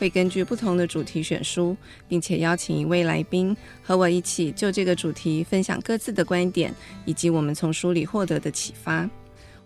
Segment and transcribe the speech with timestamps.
[0.00, 1.76] 会根据不同的主题选书，
[2.08, 9.06] 并且邀请一位来宾和我一起就这个主题分享各自的观点，以及我们从书里获得的启发。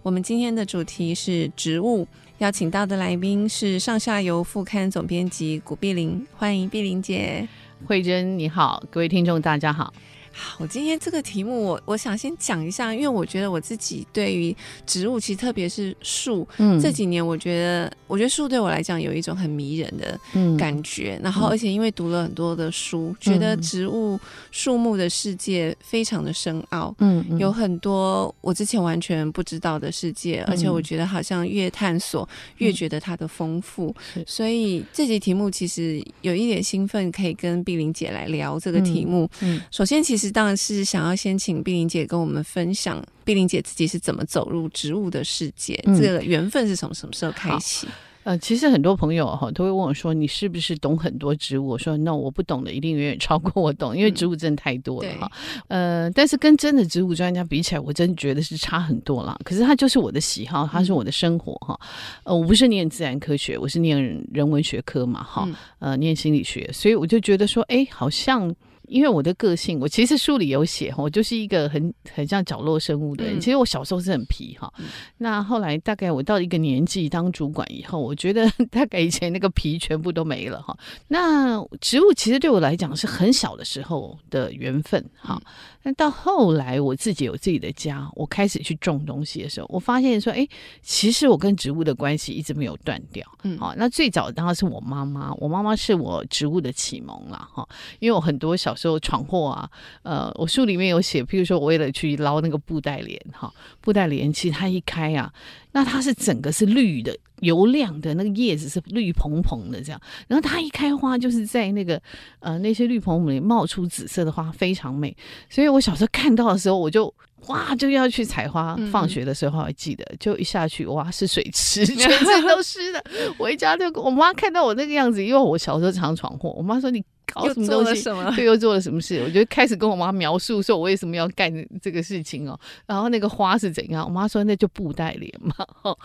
[0.02, 2.05] 我们今天的主题是植物，
[2.39, 7.47] 邀请到的来宾是上下游副刊总编辑谷碧玲，欢迎碧玲姐。
[7.87, 9.95] 慧珍你好，各位听众大家好。
[10.37, 20.19] 好，今天这个题目我我想先讲一下，因为我觉得我自己对于植物，其实特别是树，嗯，这几年我觉得，我觉得树对我来讲有一种很迷人的
[20.59, 21.16] 感觉。
[21.20, 24.19] 嗯、然后，而且因为读了很多的书，嗯、觉得植物、
[24.51, 33.95] 树木的世界非常的深奥，嗯，有很多我之前完全不知道的世界，嗯、而且我觉得好像越探索越觉得它的丰富。
[34.17, 39.30] 嗯、所以这集题目其实有一点兴奋，可以跟碧玲姐来聊这个题目。
[39.41, 40.23] 嗯，嗯首先其实。
[40.30, 47.86] 当然是想要先请碧玲姐跟我们分享，碧玲姐自己是怎么走入植物的世界，嗯、这个缘分是从什么时候开启？
[48.25, 55.30] 呃，其实很多朋友哈都会问我说：“你是不是懂很多植物？”我说：“No，我不懂的一定远远超过我懂，因为植物真的太多了哈。
[55.69, 59.39] 嗯”呃，但是跟真的植物专家比起来，我真的觉得是差很多了。
[59.45, 61.78] 可是它就是我的喜好，它是我的生活哈。
[62.22, 64.02] 呃，我不是念自然科学，我是念
[64.33, 65.47] 人文学科嘛哈。
[65.78, 68.50] 呃，念心理学，所以我就觉得说，哎，好像。
[68.88, 73.38] 因为我的个性，我其实书里有写，我就是一个很很像角落生物的人。
[73.38, 74.86] 嗯、其实我小时候是很皮哈，嗯、
[75.18, 80.77] 那后来大概我到一个年纪当主管以后，我觉得 大概以前那个皮全部都没了哈。
[81.08, 85.40] 那植物其实对我来讲是很小的时候的缘分哈。
[85.84, 90.46] 那到后来我自己有自己的家，我开始去种东西的时候，我发现说，哎，
[90.83, 93.27] 其实我跟植物的关系一直没有断掉。
[93.45, 97.67] 嗯，好，那最早当然是我妈妈，我妈妈是我植物的启蒙了哈，
[97.98, 98.74] 因为我很多小。
[98.74, 99.70] 时候闯祸啊，
[100.02, 105.33] 呃，我书里面有写，譬如说我为了去捞那个布袋莲哈，布袋莲其实它一开啊，
[105.70, 112.00] 那它是整个是绿的、油亮的，那个叶子是绿蓬蓬的这样，然后它一开花就是在那个
[112.40, 115.16] 呃那些绿蓬蓬里冒出紫色的花，非常美。
[115.48, 117.12] 所以我小时候看到的时候，我就
[117.46, 118.77] 哇 就要去采花。
[118.90, 123.05] 放学的时候还记得，就一下去哇是水池，全身都湿的。
[123.38, 127.05] 我一家就我妈看到我那个样子，因为我小时候常闯祸，我妈说你。
[127.33, 128.05] 搞什么东西？
[128.37, 129.23] 对，又做了什么事？
[129.25, 132.58] 我就开始跟我妈描述说，我为什么要干这个事情哦。
[132.87, 134.05] 然后那个花是怎样？
[134.05, 135.55] 我妈说那就布袋莲嘛。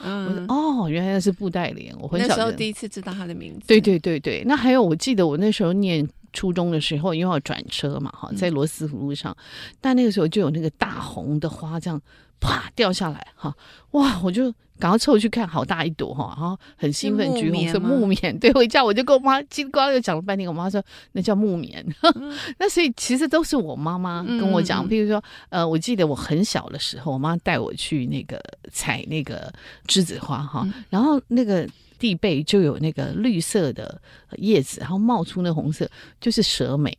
[0.04, 1.96] 嗯，哦，原来那是布袋莲。
[2.00, 3.68] 我很小那时候第一次知道它的名字。
[3.68, 12.02] 对对对对，那还有我记得我那时候念初中的时候，因为要转车嘛，哈，在罗斯福路上，嗯、但那个时候就有那个大红的花这样
[12.40, 13.56] 啪掉下来，哈，
[13.92, 14.54] 哇，我就。
[14.80, 18.18] 赶快凑去看，好大一朵哈，然后很兴奋，橘红色木棉。
[18.40, 20.82] 对，回家我就跟我妈叽里呱啦又讲了半天，我妈说
[21.12, 21.86] 那叫木棉。
[22.16, 28.42] 嗯、那所以其实都是我妈妈跟我讲，譬如说，呃，我记得我很小的时候，我妈带我去那个
[28.72, 29.54] 采那个
[29.88, 31.68] 栀子花哈，嗯、然后那个
[32.00, 34.02] 地背就有那个绿色的
[34.38, 35.90] 叶子，然后冒出那红色，
[36.22, 36.96] 就是蛇莓。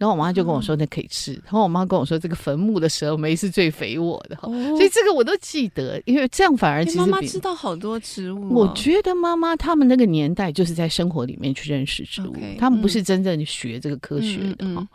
[0.00, 8.48] 然后我妈就跟我说那可以吃，嗯、然后我妈跟我说这个坟墓的蛇莓是最肥沃的，哦、所以这个我都记得，因为这样反而其实妈妈知道好多植物、哦。
[8.50, 14.88] 我觉得妈妈他们那个年代就是在生活里面去认识植物，Okay, 他们不是真正学这个科学的、哈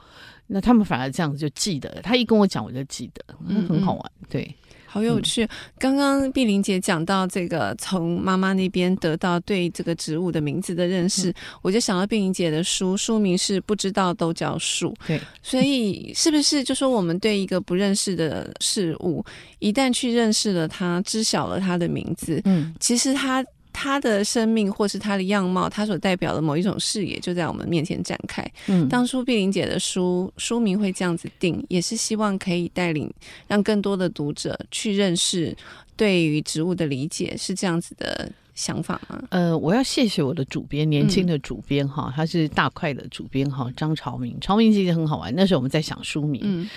[0.48, 3.24] 那他们反而这样子就记得，他一跟我讲我就记得，
[3.68, 4.56] 很好玩，对。
[4.96, 5.44] 好有趣！
[5.44, 14.92] 嗯、刚刚碧玲姐讲到这个，从妈妈那边得到对这个植物的名字的认识，嗯、我就想到碧玲姐的书，书名是《不知道都叫树》。
[15.06, 19.22] 对，所以是不是就说我们对一个不认识的事物，
[19.60, 23.46] 一旦去认识了它，知晓了它的名字，嗯，其实它。
[23.78, 28.50] 他的生命，或是他的样貌，他所代表的某一种视野，就在我们面前展开。
[28.68, 33.14] 嗯，当初碧玲姐的书书名会这样子定，也是希望可以带领
[33.48, 35.56] 让更多的读者去认识
[35.98, 39.22] 对于植物的理解，是这样子的想法吗？
[39.30, 44.40] 呃，我要谢谢我的主编，年轻的主编哈，嗯、他是大块的主编哈，张朝明。
[44.40, 46.70] 朝明其实很好玩，那时候我们在想书名。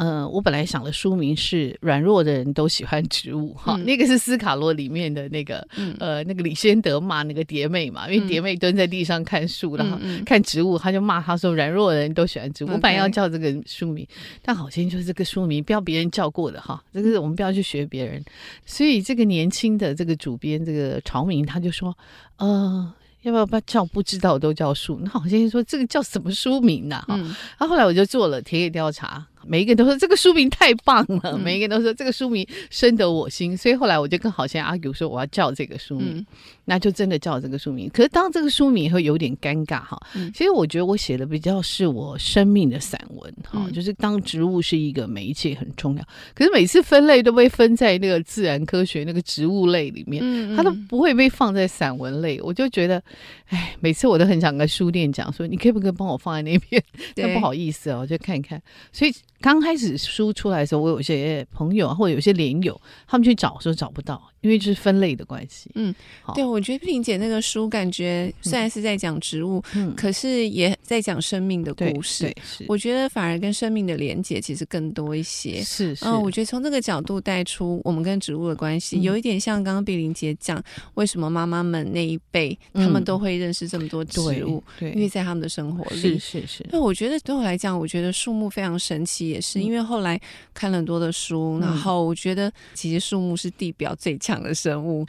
[0.00, 12.70] 呃，我本来想的书名是“软弱的人都喜欢植物”哈，嗯、那个是斯卡罗里面的那个、嗯、呃那个李先德骂那个蝶妹嘛，因为蝶妹蹲在地上看树，嗯、然后看植物，他就骂他说“软弱的人都喜欢植物”。
[12.72, 18.24] 嗯、我本来要叫这个书名，嗯、但好像就是这个书名不要别人叫过的哈，这个是我们不要去学别人。
[18.64, 21.94] 所以这个年轻的这个主编这个朝明他就说，
[22.38, 22.90] 呃。
[23.22, 24.98] 要不要把叫不知道都叫树？
[25.02, 27.04] 那好像说这个叫什么书名呢？
[27.06, 27.14] 哈，
[27.58, 29.22] 然后后来我就做了田野调查。
[29.46, 36.26] 每一个人都说这个书名太棒了，嗯、每一个人都说这个书名深得我心，所以后来我就跟好先生 argue 说我要叫这个书名，嗯、
[36.64, 37.88] 那就真的叫这个书名。
[37.90, 46.04] 可是当这个书名会有点尴尬哈，嗯、其实我觉得我写的比较是我生命的散文哈，嗯、就是当植物是一个媒介很重要。
[46.34, 52.40] 可是每次分类都被分在那个自然科学那个植物类里面，它都不会被放在散文类。
[52.42, 53.02] 我就觉得，
[53.46, 56.82] 哎，每次我都很想跟书店讲说，你可以不可以帮我放在那边？
[57.16, 58.60] 那不好意思哦，我就看一看。
[58.92, 59.12] 所以。
[59.40, 64.20] 刚开始书出来的时候，我有些朋友或者有些连友，他们去找说找不到。
[64.40, 65.94] 因为就是分类的关系，嗯，
[66.34, 72.24] 对，我觉得碧玲姐那个书感觉虽然是在讲植物，嗯，可是也在讲生命的故事。
[72.24, 75.62] 对，是，我觉得反而跟生命的连结其实更多一些。
[75.62, 80.58] 是，是，嗯，我觉得从这个角度带出我们跟植物的关系，嗯、有一点像刚刚碧玲姐讲，
[80.94, 84.64] 为什么妈妈们那一辈、嗯、他们都会认识这么多植物？
[84.78, 86.66] 对，对因为在他们的生活里，是是是。
[86.72, 90.20] 那我觉得对我来讲，我觉得树木非常神奇，也是因为后来
[90.52, 94.40] 看了很多的书，嗯、然后我觉得其实树木是地表最强。
[94.40, 95.06] 的生物，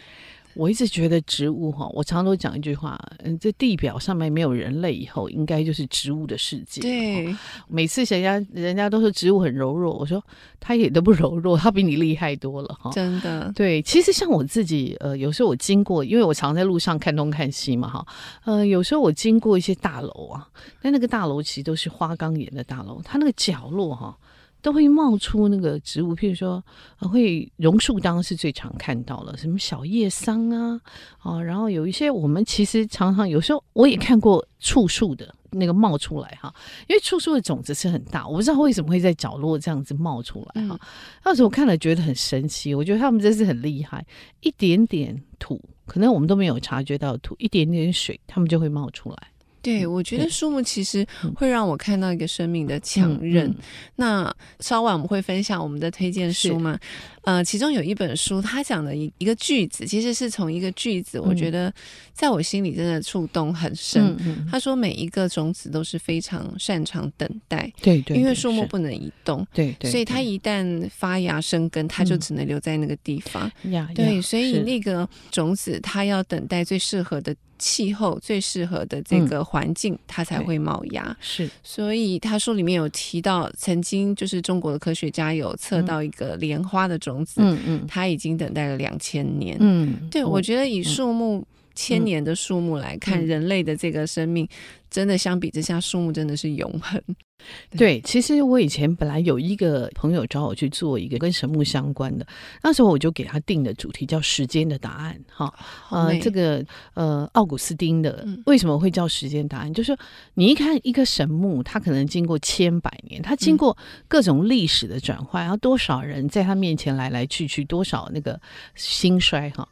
[0.54, 6.82] 我一直觉得植物哈，我常常都讲一句话，嗯，这地表上面没有人类以后，应该就是植物的世界。
[6.82, 7.36] 对，
[7.68, 10.24] 每次人家人家都说植物很柔弱，我说
[10.60, 12.92] 它也都不柔弱，它比你厉害多了哈。
[12.92, 18.06] 真的，对，其实像我自己，呃，有时候我经过，因为我常在路上看东看西嘛，哈，
[18.46, 20.48] 呃，有时候我经过一些大楼啊，
[20.82, 24.18] 但那个大楼其实都是花岗岩的大楼，它那个角落哈。
[24.62, 26.64] 都会冒出那个植物，譬如说，
[27.00, 30.80] 会榕树当然是最常看到了，什么小叶桑啊，
[31.20, 36.54] 啊，然后有一些我们其实常常有时候我也看过触树的那个冒出来哈，
[36.88, 40.80] 因为触树的种子是很大，我不知道为什么会在角落这样子冒出来哈。
[41.26, 44.06] 那时候我看了觉得很神奇，我觉得他们真是很厉害，
[44.42, 49.31] 一点点土，可能我们都没有察觉到土，一点点水，他们就会冒出来。
[49.62, 51.06] 对，我觉得树木其实
[51.36, 53.48] 会让我看到一个生命的强韧。
[53.48, 53.56] 嗯嗯、
[53.96, 56.80] 那稍晚我们会分享我们的推荐书嘛？
[57.24, 61.72] 呃，其中有一本书，它讲的一一个句子，其实是从一个句子，我觉得
[62.14, 64.18] 在我心里真的触动很深。
[64.50, 73.52] 他说，每一个种子都是非常擅长等待，对对，因为树木不能移动，对对，所以它一旦发芽生根，它就只能留在那个地方。
[73.62, 77.36] 嗯、对，所以那个种子它要等待最适合的。
[77.62, 81.16] 气候最适合的这个环境，嗯、它才会冒芽。
[81.22, 89.56] 是，所以他书里面有提到，曾经就是中国的科学家有测到一个莲花的种子，嗯嗯，它已经等待了两千年。
[89.60, 91.46] 嗯，对，我觉得以树木
[91.76, 94.48] 千年的树木来看，人类的这个生命。
[94.90, 97.02] 真的相比之下，树木真的是永恒。
[97.78, 102.28] 对，其实我以前本来有一个朋友找我去做一个跟神木相关的，
[102.62, 105.52] 那时候我就给他定的主题叫“时间的答案”哈。
[105.90, 106.64] 呃，这个
[106.94, 109.72] 呃，奥古斯丁的为什么会叫“时间答案”？
[109.72, 109.98] 嗯、就是
[110.34, 113.76] 你一看一个神木，它可能经过千百年，它经过
[114.10, 118.40] 各种历史的转换，然后多少人在他面前来来去去，多少那个
[118.76, 119.66] 兴衰哈。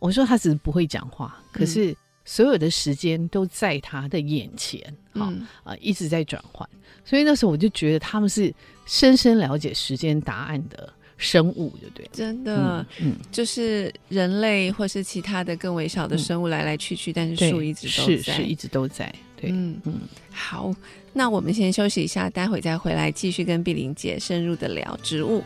[0.00, 1.96] 我说他只是不会讲话，可是。
[2.22, 4.80] 所有的时间都在他的眼前，
[5.14, 6.68] 啊、嗯呃，一直在转换，
[7.04, 8.54] 所以那时候我就觉得他们是
[8.86, 12.08] 深深了解时间答案的生物，对不对？
[12.12, 20.00] 真的，嗯，嗯就是人类或是其他的更微小的生物来来去去，嗯、但是树一直都在，是是一直都在，对，嗯嗯。
[20.30, 20.72] 好，
[21.12, 25.42] 那我们先休息一下，待会再回来继续跟碧玲姐深入的聊植物。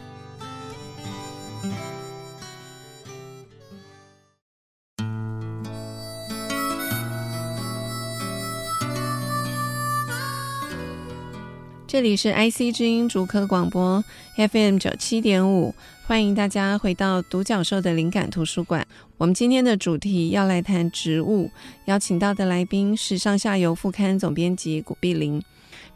[11.94, 14.02] 这里是 IC 之音主科广播
[14.34, 15.72] FM 九七点五，
[16.08, 18.84] 欢迎大家回到独角兽的灵感图书馆。
[19.16, 21.52] 我们今天的主题要来谈植物，
[21.84, 25.40] 邀请到的来宾是上下游副刊总编辑古碧玲。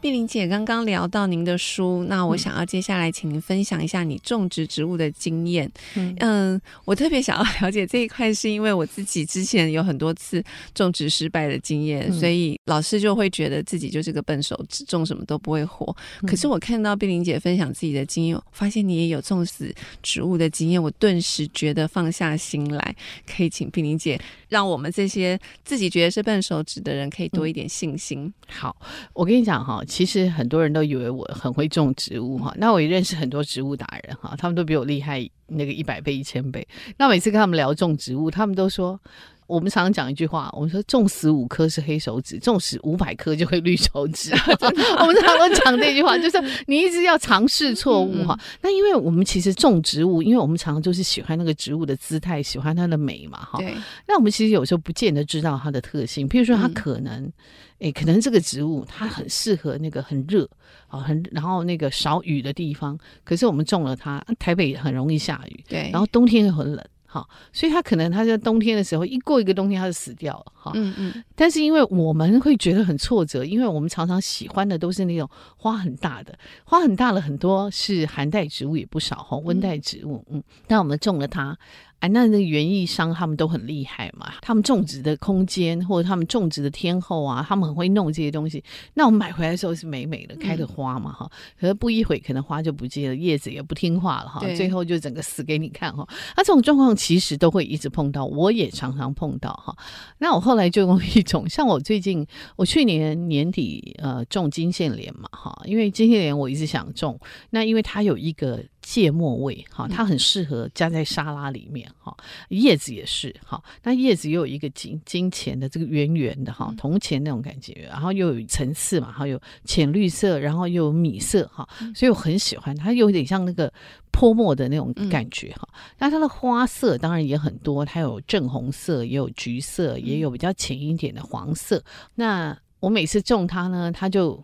[0.00, 5.68] 碧玲姐刚刚聊到您的书，那我想要接下来请您分享一下你种植植物的经验。
[5.96, 15.94] 嗯，嗯，我特别想要了解这一块，是因为我自己之前有很多次种植失败的经验，嗯、所以老师就会觉得自己就是个笨手指，种什么都不会活。
[16.28, 22.94] 可是我看到碧玲姐分享自己的经验，发现你也有种死植物的经验，我顿时觉得放下心来，
[23.26, 28.20] 可以请碧玲姐让我们这些自己觉得是笨手指的人，可以多一点信心。
[28.20, 28.76] 嗯、好，
[29.12, 29.82] 我跟你讲哈。
[29.88, 36.66] 其实很多人都以为我很会种植物哈，那我也认识很多植物达人哈，他们都比我厉害那个一百倍、一千倍。
[36.96, 39.00] 那每次跟他们聊种植物，他们都说
[39.48, 44.30] ：“我们常常讲一句话，我们说种死五颗是黑手指，种死五百颗就会绿手指。
[45.00, 48.38] 我们常常讲这句话，就是你一直要尝试错误哈。
[48.60, 53.58] 那因为我们其实种植物，因为我们常常就是喜欢那个植物的姿态，喜欢它的美嘛哈。
[53.58, 53.74] 对。
[54.06, 57.32] 那我们其实有时候不见得知道它的特性，譬如说它可能，
[57.80, 60.48] 哎、嗯，可能这个植物它很适合那个很热
[60.88, 66.84] 啊，很然后那个少雨的地方，可是我们种了它，台北很容易下雨，对，然后冬天又很冷。
[67.10, 70.52] 好，所以它可能它在冬天的时候，一过一个冬天它就死掉了。
[70.54, 71.24] 哈，嗯嗯。
[71.34, 80.42] 但是因为我们会觉得很挫折，因为我们常常喜欢的都是那种花很大的，花很大的很多是寒带植物也不少哈，温带植物，嗯。
[80.66, 81.56] 但我们种了它。
[82.00, 88.62] 哎，那那个园艺商他们都很厉害嘛，他们种植的空间或者他们种植的天候啊，他们很会弄这些东西。
[88.94, 91.28] 那我们买回来的时候是美美的，开的花嘛哈，
[91.58, 96.06] 可是不一会可能花就不见了，叶子也不听话了哈，最后就整个死给你看哈。
[96.36, 99.76] 那这种状况其实都会一直碰到，我也常常碰到哈。
[100.18, 102.24] 那我后来就用一种，像我最近
[102.54, 107.18] 我去年年底呃种金线莲嘛哈，因为金线莲我一直想种，
[107.50, 108.64] 那因为它有一个。
[108.90, 112.16] 芥末味，哈，它很适合加在沙拉里面，哈，
[112.48, 123.70] 叶子也是，哈，那叶子又有一个金金钱的这个圆圆的，哈，铜钱那种感觉，然后又有层次嘛，还有浅绿色，然后又有米色，哈，所以我很喜欢它，有点像那个
[124.10, 125.68] 泼墨的那种感觉，哈。
[125.98, 131.84] 那它的花色当然也很多，它有正红色，也有橘色，也有比较浅一点的黄色。
[132.14, 134.42] 那我每次种它呢，它就。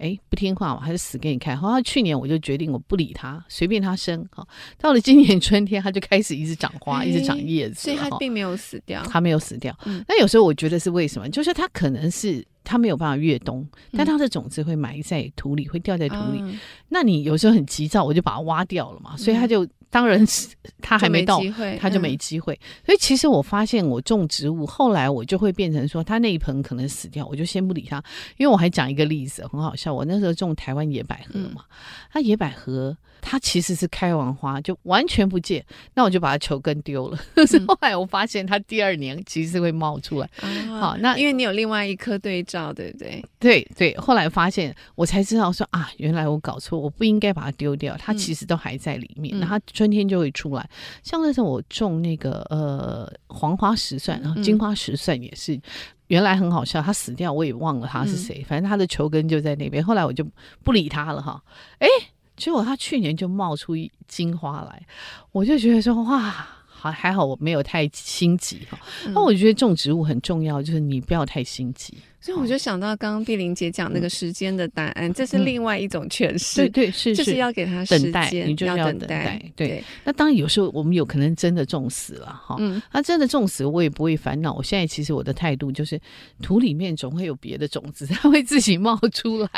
[0.00, 1.56] 哎，不听话，我还是死给你看。
[1.56, 4.26] 好，去年我就决定我不理它，随便它生。
[4.32, 4.46] 好，
[4.78, 9.02] 到了今年春天，它就开始一直长花，一直长叶子，所以它并没有死掉。
[9.04, 9.76] 它没有死掉。
[9.84, 11.28] 嗯，那有时候我觉得是为什么？
[11.28, 16.40] 就是它可能是它没有办法越冬，但它的种子会埋在土里，会掉在土里。
[16.40, 19.66] 嗯，那你有时候很急躁，我就把它挖掉了嘛，所以它就。
[19.90, 20.48] 当然是
[20.80, 21.40] 他还没到，
[21.78, 22.58] 他就没机会。
[22.86, 28.02] 所以其实我发现，我种植物后来我就会变成说，他那一盆可能死掉，我就先不理他。
[28.36, 29.92] 因为我还讲一个例子，很好笑。
[29.92, 31.64] 我那时候种台湾野百合嘛，
[32.12, 32.96] 它野百合。
[33.22, 37.18] 它其实是开完花就完全不见，那我就把它球根丢了。
[37.36, 40.30] 可是后来我发现它第二年其实是会冒出来。
[40.40, 43.22] 嗯、好，那因为你有另外一颗对照，对不对？
[43.38, 43.94] 对对。
[43.98, 47.94] 后来发现我才知道说啊，原来我搞错，我不应该把它丢掉。
[47.98, 50.68] 它其实都还在里面，那、嗯、它春天就会出来。
[51.02, 55.62] 像那时候我种那个呃黄花石蒜，然后金花石蒜也是，嗯、
[56.08, 59.82] 原来很好笑，它死掉我也忘了它是谁，嗯、反正它的球根就在那边。
[59.82, 60.26] 后来我就
[60.62, 61.42] 不理它了哈。
[61.78, 61.88] 哎。
[62.36, 64.86] 结果它去年就冒出一金花来，
[65.30, 66.18] 我就觉得说哇，
[66.66, 68.78] 还还好我没有太心急哈。
[69.08, 71.98] 那、嗯、我觉得种植物很重要，就是你不要太心急。
[72.20, 76.56] 所以我就想到刚刚碧玲姐讲那个时间的答案，这是另外一种诠释。
[76.56, 79.42] 对对是，就是要给他时间，等待，你就要等待。
[79.56, 82.56] 对，那当然有时候我们有可能真的种死了哈。
[82.58, 84.52] 嗯，那真的种死，我也不会烦恼。
[84.52, 85.98] 我现在其实我的态度就是，
[86.42, 89.48] 土里面总会有别的种子， 它会自己冒出来。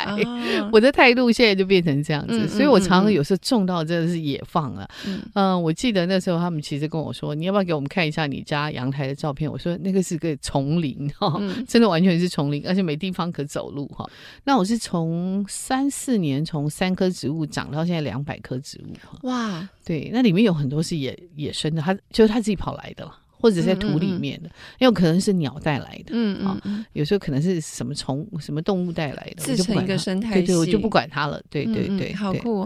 [0.71, 4.87] 我的态度现在就变成这样子，所以我常常有时候种到真的是野放了。
[5.33, 9.51] 嗯，我记得那时候他们其实跟我说，你要不要给我们看一下你家阳台的照片？
[9.51, 12.52] 我说那个是个丛林哈，真的完全是丛林。
[12.65, 14.09] 而且没地方可走路哈，
[14.43, 23.19] 那我是从三四年从三棵植物长到现在两百棵植物，哇，对，那里面有很多是野野生的，它就是它自己跑来的了。
[23.43, 30.45] 或者在土里面的，因为可能是鸟带来的，嗯嗯，有时候可能是什么虫、什么动物带来的，自成一个生态系。
[30.45, 31.41] 对对，我就不管它了。
[31.49, 32.65] 对对对，好酷。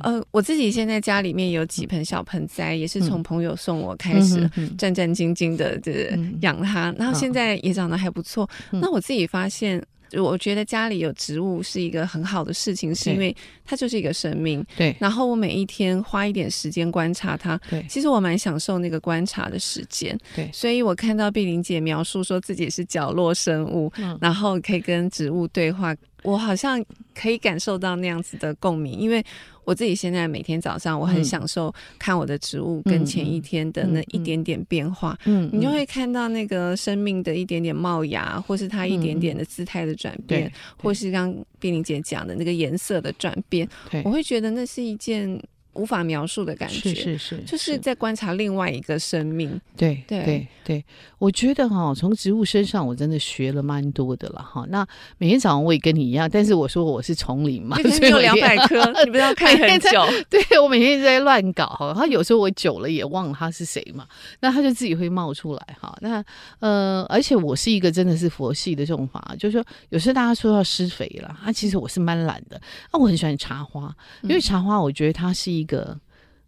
[0.00, 8.50] 呃，我自己现在家里面有几盆小盆栽，也是从朋友送我开始战战兢兢的这养它，然后现在也长得还不错。
[8.72, 9.80] 那我自己发现。
[10.12, 13.34] 我觉得家里有植物是一个很好的事情，是因为
[13.64, 14.64] 它就是一个生命。
[14.76, 14.94] 对。
[14.98, 17.84] 然后我每一天花一点时间观察它，对。
[17.88, 20.18] 其实我蛮享受那个观察的时间。
[20.34, 20.48] 对。
[20.52, 25.94] 所以我看到碧玲姐描述说自己是角落生物，嗯，然后可以跟植物对话，
[26.26, 29.24] 我好像可以感受到那样子的共鸣，因为。
[29.66, 35.18] 我自己现在每天早上，我很享受看我的植物跟前一天的那一点点变化。
[35.24, 40.48] 嗯，你就会看到那个生命的一点点冒芽，或是它一点点的姿态的转变，
[40.80, 43.68] 或是刚碧玲姐讲的那个颜色的转变。
[44.04, 45.36] 我会觉得那是一件。
[45.76, 49.60] 无法描述的感觉，是是是，就是在观察另外一个生命。
[49.76, 50.84] 对对对对，
[51.18, 54.66] 我觉得哈，从植物身上我真的学了蛮多的了哈。
[54.70, 54.86] 那
[55.18, 59.90] 每天早上我也跟你一样，但是我说我是丛林嘛， 所以有两百棵， 你不要看很久。
[60.28, 64.06] 对，我每天一直在乱搞哈，他有时候我久了也忘了他是谁嘛，
[64.40, 65.96] 那他就自己会冒出来哈。
[66.00, 66.24] 那
[66.60, 72.56] 呃，而且我是一个真的是佛系的种法，就是说有时候大家说要施肥了，啊，其实我是蛮懒的。
[72.90, 75.66] 啊，我很喜欢茶花，因为茶花我觉得它是一个。
[75.66, 76.00] 一个，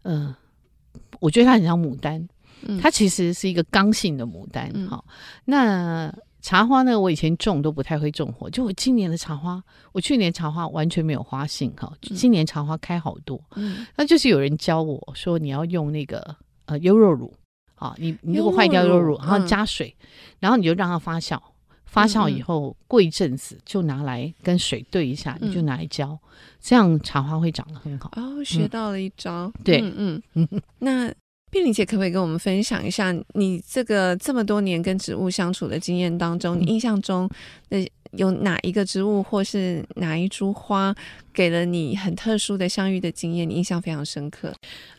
[0.05, 0.35] 嗯，
[1.19, 2.27] 我觉得它很像牡丹，
[2.81, 4.73] 它其实是一个刚性的牡丹。
[4.87, 5.05] 好，
[5.45, 6.99] 那茶花呢？
[6.99, 9.61] 我以前种都不太会种活，就我今年的茶花，
[9.91, 13.43] 我去年茶花完全没有花性哈，今年茶花开好多。
[13.57, 17.35] 嗯，那就是有人教我说你要用那个呃优酪乳
[17.75, 19.95] 啊，你你如果坏掉优酪乳，然后加水，
[20.39, 21.37] 然后你就让它发酵。
[21.91, 26.17] 发酵以后，过一阵子就拿来跟水兑一下，你就拿来浇，
[26.61, 28.13] 这样茶花会长得很好。
[28.17, 29.51] 哦，学到了一招。
[29.65, 30.49] 对，嗯嗯。
[30.79, 31.13] 那
[31.51, 37.29] 碧玲姐可不可以跟我们分享一下，你这个这么多年跟植物相处的经验当中，你印象中
[37.71, 40.95] 的有哪一个植物或是哪一株花，
[41.33, 44.55] 给了你很特殊的相遇的经验，你印象非常深刻？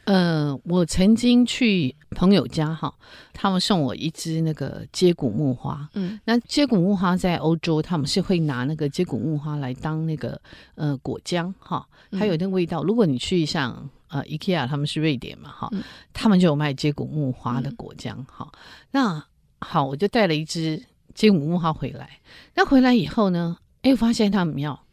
[0.05, 2.93] 呃，我曾经去朋友家哈，
[3.33, 5.87] 他们送我一支那个接骨木花。
[5.93, 10.39] 嗯，那接骨木花在欧洲，他们是会拿那个接骨木花来当那个
[10.75, 12.81] 呃果浆哈，还有那个味道。
[12.81, 18.49] 嗯、如果你去像呃 IKEA，他们是瑞典嘛哈，嗯、他们就有卖接骨木花的果浆哈。
[18.51, 18.59] 嗯、
[18.91, 19.25] 那
[19.59, 20.81] 好，我就带了一支
[21.19, 22.21] 接骨木花回来。
[22.55, 24.85] 那回来以后呢，哎，我发现它很妙，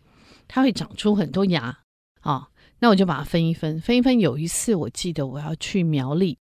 [0.48, 1.78] 它会长出很多芽
[2.22, 2.48] 啊。
[2.80, 4.18] 那我就把它分一分，分一分。
[4.18, 6.36] 有一次我记得我要去苗栗，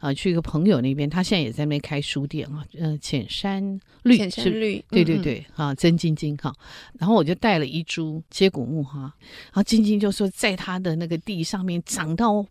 [0.00, 6.52] 啊、呃，去一个朋友那边，他现在也在那边开书店啊，嗯、呃，浅山绿，浅山绿，对对对，嗯嗯啊，曾晶晶哈。
[6.98, 9.12] 然后我就带了一株接骨木花，然
[9.52, 12.44] 后晶晶就说，在他的那个地上面长到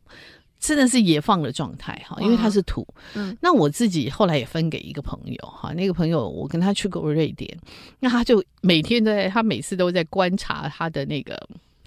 [0.60, 2.88] 真的是野放的状态哈，因为它是土。
[3.16, 7.58] 嗯，那我自己后来也分给一个朋友哈，那个朋友我跟他去过瑞典，
[8.00, 11.38] 那他就每天都在，他每次都在观察他的那个。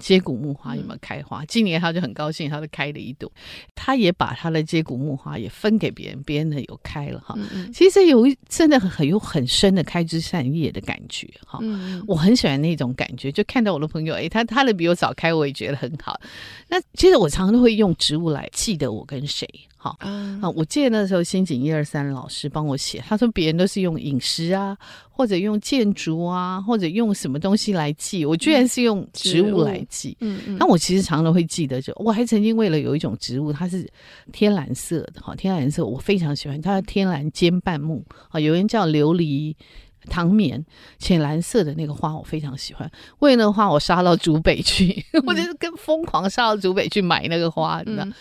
[0.00, 1.44] 接骨木花有没有开花？
[1.44, 3.30] 今年他就很高兴，他就开了一朵。
[3.76, 7.38] 他也把他的接骨木花也分给别人，别人的有开了哈。
[7.72, 11.60] 其实有真的很有很深的开枝散叶的感觉哈。
[12.08, 16.18] 我很喜欢那种感觉，就看到我的朋友，哎，他他的比我早开，我也觉得很好。
[16.68, 19.46] 那其实我常常都会用植物来记得我跟谁。
[19.82, 24.76] 好啊，我记得那时候新井一二三老师帮我写，他说别人都是用饮食啊，
[25.10, 30.14] 或者用建筑啊，或者用什么东西来记，我居然是用植物来记。
[30.20, 33.90] 嗯嗯，那我其实常常会记得，就我还曾经为了有一种植物，它是
[34.32, 39.56] 天蓝色的，哈，天蓝色我非常喜欢，它的天蓝尖瓣木啊，有人叫琉璃。
[40.10, 40.62] 糖棉
[40.98, 42.90] 浅蓝色的那个花我非常喜欢，
[43.20, 48.04] 为了那个花我杀到竹北去，嗯、 我就是跟疯狂杀到竹北去买那个花，你知道？
[48.04, 48.12] 嗯、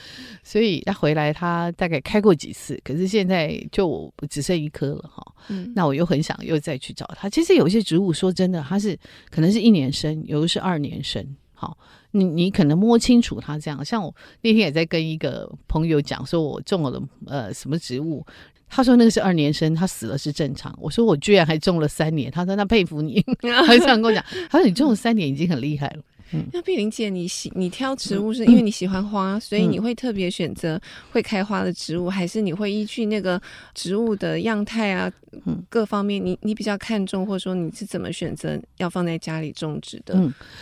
[0.43, 5.25] 所以他回来他大概开过几次，可是现在就只剩一颗了哈。
[5.49, 7.27] 嗯、那我又很想又再去找他。
[7.27, 8.97] 其实有些植物说真的，它是
[9.31, 11.35] 可能是一年生，有的是二年生。
[11.53, 11.77] 好，
[12.11, 13.83] 你你可能摸清楚它这样。
[13.83, 18.25] 像我那天也在跟一个朋友讲，说我种了呃什么植物。
[18.69, 20.73] 他说那个是二年生，他死了是正常。
[20.79, 23.25] 我说我居然还种了三年，他说那佩服你，
[23.65, 24.23] 他这样跟我讲。
[24.49, 26.03] 他说你种了三年已经很厉害了。
[26.31, 30.79] 嗯，那碧玲姐，你喜你挑植物是因为你喜欢花，嗯、所以你会特别选择
[31.11, 33.41] 会开花的植物，嗯、还是你会依据那个
[33.73, 35.11] 植物的样态啊，
[35.45, 40.13] 嗯，各方面你你比较看重，或者说你是怎么选择要放在家里种植的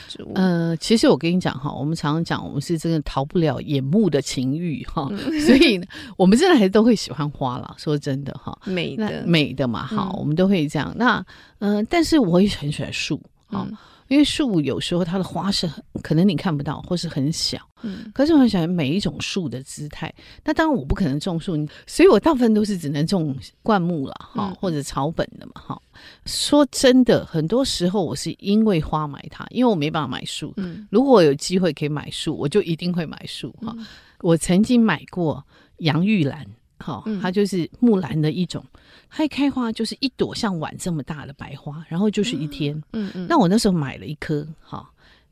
[0.08, 0.32] 植物？
[0.36, 5.82] 嗯、呃，其实我跟你讲哈，我们常常讲我们是真的逃不了眼目的情欲哈，嗯、 所以
[6.16, 7.76] 我们真的还是都会喜欢花了。
[7.78, 10.94] 说真的哈，美的美的嘛哈，嗯、我们都会这样。
[10.96, 11.18] 那
[11.60, 13.68] 嗯、呃，但是我也很喜欢树啊。
[13.70, 20.14] 嗯因为树有时候它的花是很可能你看不到，或是很小，嗯，可是我很喜欢每一种树的姿态。
[20.44, 25.82] 那当然我不可能种树，所以我大部分都是只能种灌木了哈，或者草本的嘛哈。
[26.26, 30.54] 说真的，很多时候我是因为花买它，因为我没办法买树。
[30.58, 33.76] 嗯，如果我有机会可以买树，我就一定会买树哈。
[34.22, 35.44] 我曾经买过
[35.78, 36.46] 洋玉兰。
[36.80, 38.64] 好，它就是木兰的一种，
[39.10, 42.76] 它一开花就是一朵像碗这么大的白花，然后就是一天。
[42.94, 43.28] 嗯嗯。
[43.28, 44.90] 那我那时候买了一颗，哈，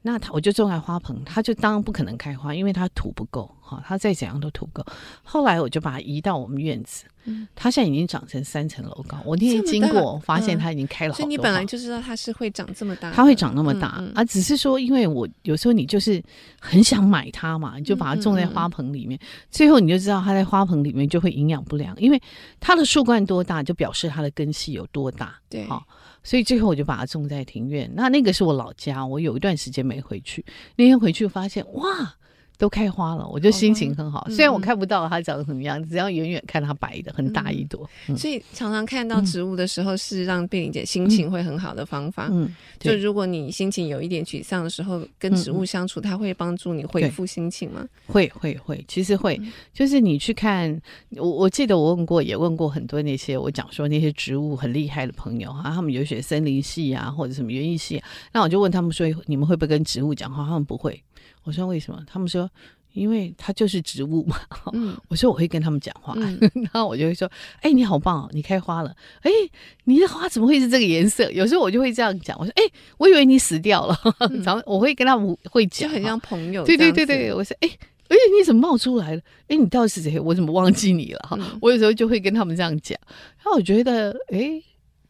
[0.08, 4.86] 那它我就种在花盆，它就当然不可能开花，因为它土不够，哈，它再怎样都土不够。
[5.24, 7.06] 后来我就把它移到我们院子。
[7.28, 9.18] 嗯，它现在已经长成三层楼高。
[9.26, 11.26] 我那天经过，发现它已经开了好多花。
[11.26, 14.24] 所以你本来就知道它是会长这么大，它会长那么大啊！
[14.24, 16.24] 只是说，因为我有时候你就是
[16.62, 22.22] 很想买它嘛，你就把它种在花盆里面，最后你就知道它在花盆里面就会营养不良，因为
[22.60, 25.34] 它的树冠多大，就表示它的根系有多大。
[25.50, 25.84] 对，好，
[26.25, 27.89] 所以最后我就把它种在庭院。
[27.95, 30.43] 那那个是我老家，我有一段时间没回去，
[30.75, 32.15] 那天回去发现哇。
[32.58, 34.28] 都开花了，我就心情很好。
[34.30, 37.89] 虽然我看不到它长得什么样，只要远远看它白的很大一朵。
[38.18, 42.30] 所以常常看到植物的时候，是让碧玲姐心情会很好的方法。
[42.32, 47.86] 嗯，就如果你心情有一点沮丧的时候，跟植物相处，它会帮助你恢复心情吗？
[48.08, 49.39] 会会会，其实会。
[49.74, 50.80] 就是你去看，
[51.18, 60.46] 我我记得我问过，也问过很多那些我讲说那些植物很厉害的朋友啊，他们有学森林系啊，或者什么园艺系，那我就问他们说，你们会不会跟植物讲话？
[60.46, 61.02] 他们不会。
[61.45, 62.03] 我说为什么？
[62.05, 62.49] 他们说，
[62.93, 64.38] 因为它就是植物嘛。
[64.73, 67.25] 嗯， 我说我会跟他们讲话，嗯、 然后我就会说
[67.62, 68.93] ：“哎、欸，你好棒哦，你开花了。
[69.21, 69.51] 哎、欸，
[69.86, 72.38] 你的花怎么会是这个颜色？”有时候我就会这样讲。
[72.39, 73.97] 我说：“哎、欸，我以为你死掉了。
[74.29, 76.65] 嗯”然后我会跟他们会讲，就很像朋友。
[76.65, 79.21] 对对对对，我说：“哎、欸，哎、欸，你怎么冒出来了？
[79.43, 80.19] 哎、欸，你到底是谁？
[80.19, 82.97] 我怎么忘记你了？”哈、嗯，我有时候就会跟他们这样讲。
[83.38, 84.63] 然后我觉得，哎、欸。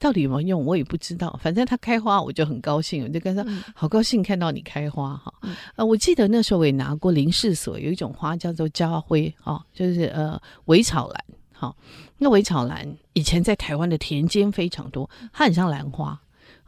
[0.06, 1.40] 到底有没有用，我也不知道。
[1.42, 5.34] 反正它开花，我就很高兴，我就跟他说：“嗯、好高兴看到你开花哈。
[5.42, 11.76] 嗯”呃，我记得那时候我也拿过林试所有一种花叫做家辉哈，就是呃苇草兰哈。
[12.20, 16.22] 那苇草兰以前在台湾的田间非常多，它很像兰花。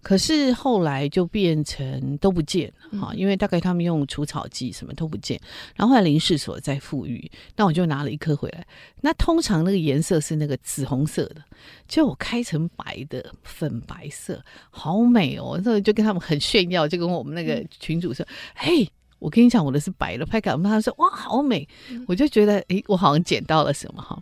[0.07, 5.37] 可是后来就变成都不见了哈，因为大概他们用除草剂什么都不见，
[5.75, 8.65] 然后后来林氏所在富裕，那我就拿了一颗回来。
[9.01, 11.43] 那通常那个颜色是那个紫红色的，
[11.89, 15.59] 结果我开成白的粉白色，好美哦！
[15.61, 18.89] 那就跟他们很炫耀，就跟我们那个群主说：“嘿，
[19.19, 21.67] 我跟你讲，我的是白的。”拍给他们，他说：“哇，好美！”
[22.07, 24.17] 我就觉得，哎，我好像捡到了什么哈。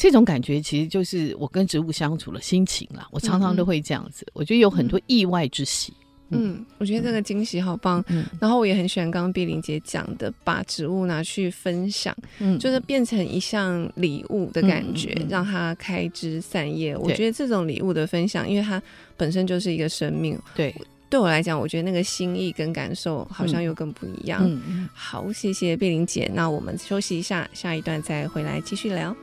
[0.00, 3.06] 这种感觉其实就是我跟植物相处的心情啦。
[3.10, 5.92] 我常常都会这样子，嗯、我觉得有很多意外之喜。
[6.30, 8.02] 嗯，嗯我觉得这个惊喜好棒。
[8.08, 16.94] 嗯，然后我也很喜欢刚刚碧玲姐讲的，把植物拿去分享，嗯，就是变成一项礼物的感觉，嗯、让它开枝散叶。
[16.94, 18.82] 嗯、我觉得这种礼物的分享，因为它
[19.18, 20.38] 本身就是一个生命。
[20.54, 20.74] 对，
[21.10, 24.40] 对我来讲，我觉得那个心意跟感受好像又更不一样。
[24.48, 24.88] 嗯嗯。
[24.94, 26.30] 好，谢谢碧玲姐。
[26.32, 29.14] 那我们休息一下，下一段再回来继续聊。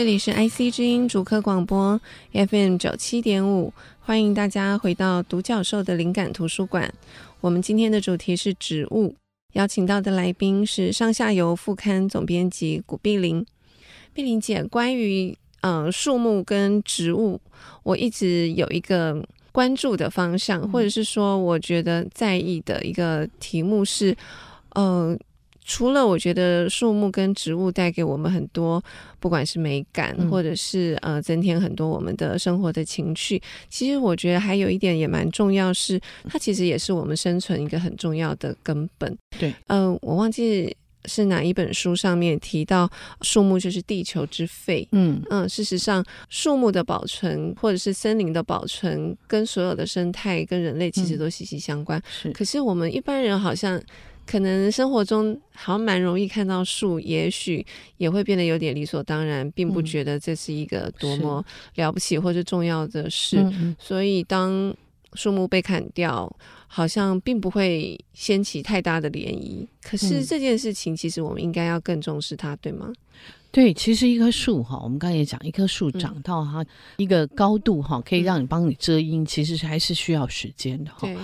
[0.00, 2.00] 这里是 IC 之音主客广播
[2.32, 6.90] FM 九七点五，欢迎大家回到独角兽的灵感图书馆。
[7.42, 9.14] 我们今天的主题是植物，
[9.52, 13.44] 邀请到的来宾是上下游副刊总编辑古碧玲。
[14.14, 17.38] 碧玲姐，关于呃树木跟植物，
[17.82, 24.16] 我一直有一个关注的方向，或者是说我觉得在意的一个题目是，
[24.70, 25.14] 呃。
[25.70, 28.82] 除了我觉得树木跟植物带给我们很多，
[29.20, 39.16] 不管是美感，或者是呃增添很多我们的生活的情趣，其实我觉得还有一点也蛮重要，是它其实也是我们生存一个很重要的根本。
[39.38, 44.88] 对，嗯、呃，我忘记是哪一本书上面提到，树木就是地球之肺。
[44.90, 52.02] 嗯嗯，事实上，树木的保存或者是森林的保存，跟所有的生态跟人类其实都息息相关。
[52.10, 53.80] 是，可是我们一般人好像。
[54.30, 57.66] 可能生活中好像蛮容易看到树，也许
[57.96, 63.38] 也会变得有点理所当然，并不觉得这是一个多么了不起或者重要的事。
[63.38, 64.72] 嗯、所以当
[65.14, 66.32] 树木被砍掉，
[66.68, 69.66] 好像并不会掀起太大的涟漪。
[69.82, 72.92] 可是这件事情，其实我们应该要更重视它，对吗？
[73.52, 76.64] 对，其实一棵树哈，我们刚才也讲，一棵树长到它
[76.98, 80.98] 一个高度哈，可以让你帮你遮阴，其实还是需要时间的哈。
[81.00, 81.16] 对，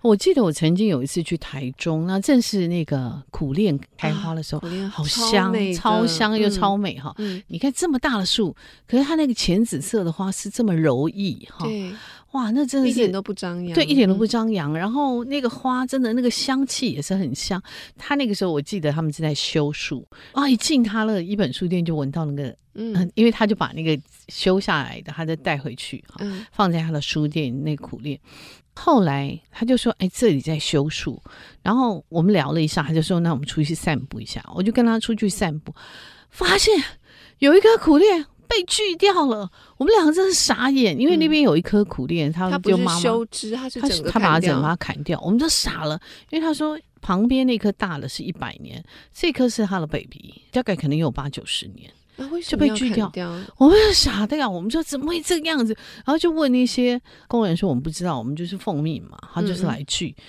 [0.00, 7.14] 我记得我曾经有一次去台中，那正是那个苦楝开花的时候，好香，超香又超美哈。
[7.18, 11.66] 嗯，你看这么大的树，可是它那个浅紫色的花是这么柔意哈。
[12.34, 12.40] 对。
[12.40, 14.72] 哇，那真的是一点都不张扬，对，一点都不张扬。
[14.72, 17.62] 嗯、然后那个花真的那个香气也是很香。
[17.96, 23.96] 他那个时候我记得他们正在修树，啊，一进他的一本书店就闻到那个，嗯，因为他就把那个
[24.28, 28.18] 修下来的，他再带回去哈，嗯、放在他的书店那个苦练。
[28.74, 31.22] 后来他就说，哎，这里在修树。
[31.62, 34.44] 然后我们聊了一下，他就说，那我们出去散步一下。
[34.52, 35.72] 我就跟他出去散步，
[36.30, 36.74] 发现
[37.38, 38.24] 有一棵苦楝。
[38.48, 51.90] 被锯掉了，我们两个真是傻眼，因为那边有一棵苦楝，他就修枝，他是整个他把它整把它砍掉，我们就傻了，因为他说旁边那棵大的是一百年，这棵是他的 baby，大概可能有八九十年，
[52.46, 53.12] 就被锯掉，
[53.56, 60.14] 我们傻的呀，我们说怎么会这个样子，然后就问那些工人说我们不知道，我们就是奉命嘛，他就是来锯。
[60.18, 60.24] 嗯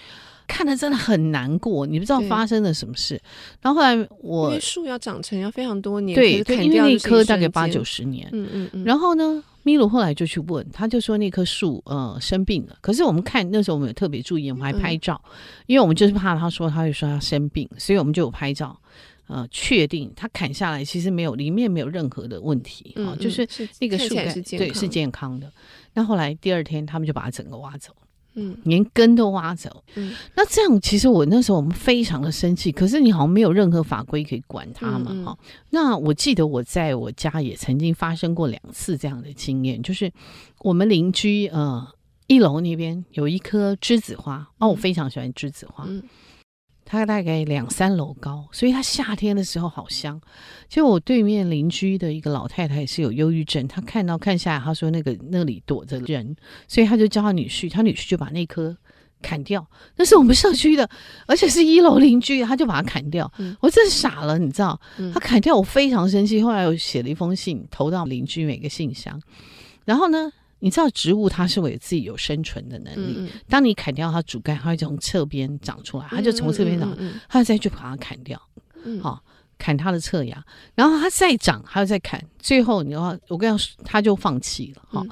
[0.48, 3.22] 看的真的很难过，你不知道发生了什么事。
[3.62, 8.28] 然后后来我，因为树要长成要非常多年，对，对，因为那棵大概八九十年。
[8.32, 8.84] 嗯嗯嗯。
[8.84, 12.78] 然后呢，米鲁后来就去问，他就说那棵树呃生病了。
[12.82, 15.32] 可是我们看那时候我们有特别注意，我们还拍照，嗯、
[15.68, 18.80] 因为我们就是怕他说他会说他生病，所以我们就有拍照，
[19.28, 23.48] 呃，确定他砍下来其实没有里面没有任何的问题啊，嗯、就是
[23.80, 25.52] 那个树干对是健康的。
[25.94, 27.94] 那后来第二天他们就把它整个挖走。
[28.36, 29.84] 嗯，连根都挖走。
[29.96, 35.38] 嗯，那这样其实我那时候我们非常的生气，可是你好像没有任何法规可以管他嘛，哈、嗯嗯。
[35.70, 40.12] 那我记得我在我家也曾经发生过两次这样的经验，就是
[40.60, 41.88] 我们邻居呃
[42.28, 45.86] 一楼那边有一棵栀子花，哦，我非常喜欢栀子花。
[45.88, 46.04] 嗯，
[46.86, 50.22] 它大概两三楼高，所以它夏天的时候好香。
[50.70, 56.36] 就我对面邻居的一个老太太也是有忧郁症，她看到看下来，她说那个那里躲着人，
[56.68, 58.78] 所以她就叫她女婿，她女婿就把那棵
[59.22, 59.68] 砍掉。
[59.96, 60.88] 那是我们社区的，
[61.26, 63.32] 而且是一楼邻居，他就把它砍掉。
[63.40, 64.80] 嗯、我真傻了，你知道？
[65.12, 66.42] 他砍掉，我非常生气。
[66.44, 69.20] 后来我写了一封信投到邻居每个信箱，
[69.86, 70.32] 然后呢？
[70.60, 73.16] 你知道植物它是为自己有生存的能力。
[73.18, 78.42] 嗯、当你砍掉它主干，它会从侧边长出来，它就从侧边长，它再去把它砍掉，
[79.02, 79.24] 好、
[79.58, 80.44] 砍它的侧芽，
[80.76, 85.06] 然后它再长，还要再砍，最后你要我跟他说，他就放弃了，哈、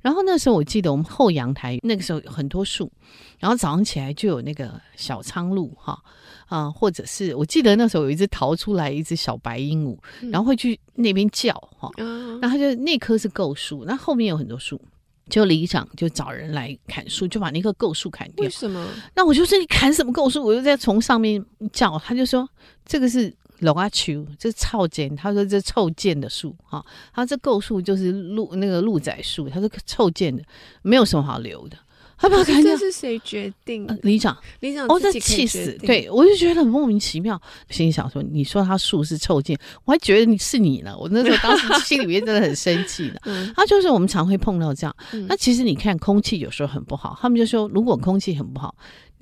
[0.00, 2.90] 然后那时候我记得我们后阳台那个时候有很多树，
[3.38, 5.98] 然后早上起来就有那个小苍鹭，哈、哦。
[6.50, 14.80] 啊、呃，或者是我记得那时候有一只逃出来一只小白鹦鹉，嗯、然后会去那边叫哈，哦嗯、然后就那棵是构树，那后面有很多树，
[15.28, 18.42] 就里长就找人来砍树，就把那棵构树砍掉。
[18.42, 18.84] 为什么？
[19.14, 20.44] 那我就说你砍什么构树？
[20.44, 21.40] 我就在从上面
[21.72, 22.48] 叫，他就说
[22.84, 30.42] 这个是龙阿秋，这是臭贱，他说这臭贱的树哈，他这构树就是鹿那个鹿仔树，他说臭贱的，
[30.82, 31.76] 没有什么好留的。
[32.22, 33.86] 他把它砍掉，这是谁决定？
[34.02, 35.72] 里长，里长哦，这气死！
[35.78, 40.94] 对，我就觉得很莫名其妙，心里想说：你说他树是臭贱，我还觉得你是你呢。
[40.98, 43.22] 我那时候当时心里面真的很生气的。
[43.56, 44.94] 他就是我们常会碰到这样。
[45.28, 47.16] 那其实你看，空气有时候很不好。
[47.18, 48.74] 他们就说，如果空气很不好，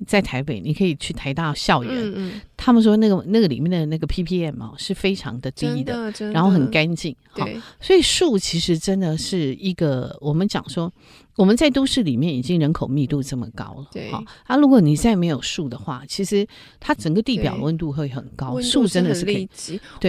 [0.05, 2.41] 在台北，你可以去台大校园。
[2.57, 7.15] 他们说那个那个里面的那个 ppm 哦是非常的低的，然后很干净。
[7.29, 7.47] 好，
[7.79, 10.91] 所以树其实真的是一个我们讲说。
[11.39, 16.45] 我们在都市里面已经人口密度这么高了，对，好，啊，如果你再没有树的话，其实
[16.81, 18.59] 它整个地表温度会很高。
[18.59, 19.47] 树真的是可以。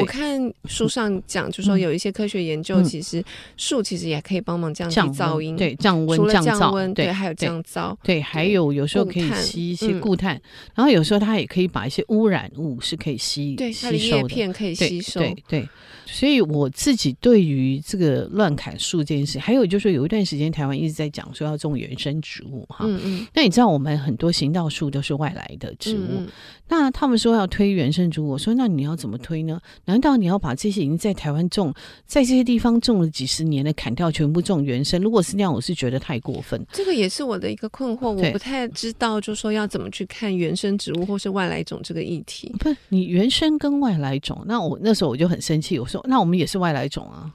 [0.00, 3.24] 我看书上讲，就说有一些科学研究，其实
[3.56, 10.42] 树其实也可以帮忙降低噪音，对，降温降噪，对，还有降噪，对，还有有时候可以吸一些固碳，
[10.74, 15.68] 然后有时候它也可以把一些污染物是可以吸吸收的，叶片可以吸收，对对。
[16.12, 22.84] 所以我自己对于这个乱砍树这件事，还有就是说有一段时间台湾一直在讲说要种原生植物哈。
[22.86, 23.26] 嗯嗯。
[23.34, 26.28] 那你知道我们很多行道树都是外来的植物，嗯嗯，
[26.68, 29.60] 那他们说要推原生植物，我说那你要怎么推呢？
[29.84, 31.72] 难道你要把这些已经在台湾种，
[32.06, 35.00] 在这些地方种了几十年的砍掉，全部种原生？
[35.00, 36.60] 如果是那样，我是觉得太过分。
[36.72, 42.52] 这个也是我的一个困惑，我不太知道，就说要怎么去看原生植物或是外来种这个议题。
[42.58, 45.99] 不是你原生跟外来种，那我那时候我就很生气，我说。
[46.04, 47.30] 那我们也是外来种啊。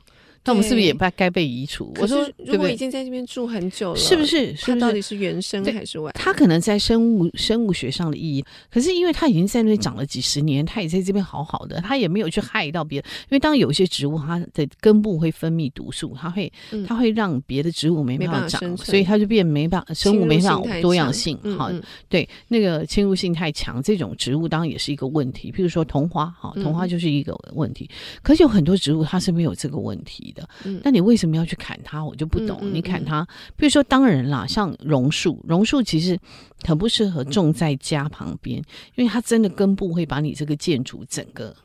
[0.45, 1.91] 那我们是不是也该该被移除？
[1.99, 4.53] 我说，如果已经在这边住很久了，是不是？
[4.61, 6.11] 它到底是原生还是外？
[6.13, 13.09] 它可能在生物生物学上的意义，可是因为它已经在那边长了几十年，它也在这边好好的，它也没有去害到别人。
[13.23, 16.51] 因为当有些植物它的根部会分泌毒素，它会
[16.87, 21.35] 它会让别的植物没办法长，所以它就变没办法生物没办法多样性。
[21.57, 21.71] 好，
[22.07, 25.51] 对，那个侵入性太强，这种植物当然也是一个问题。
[25.51, 27.89] 譬如说桐花，哈，桐花就是一个问题。
[28.21, 30.47] 可是有很多植物它是没有这个问题的。
[30.83, 32.05] 那你为什么要去砍它？
[32.05, 32.59] 我就不懂。
[32.71, 36.15] 你砍它，比如说当然啦，像榕树，榕树其实
[36.63, 38.57] 很不适合种在家旁边，
[38.93, 41.55] 因为它真的根部会把你这个建筑整个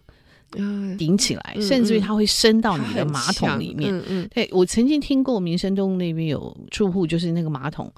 [0.97, 3.95] 顶起来，甚至于它会伸到你的马桶里面。
[3.95, 7.93] 嗯嗯，对，我曾经听过民生东路那边有住户，就是那个马桶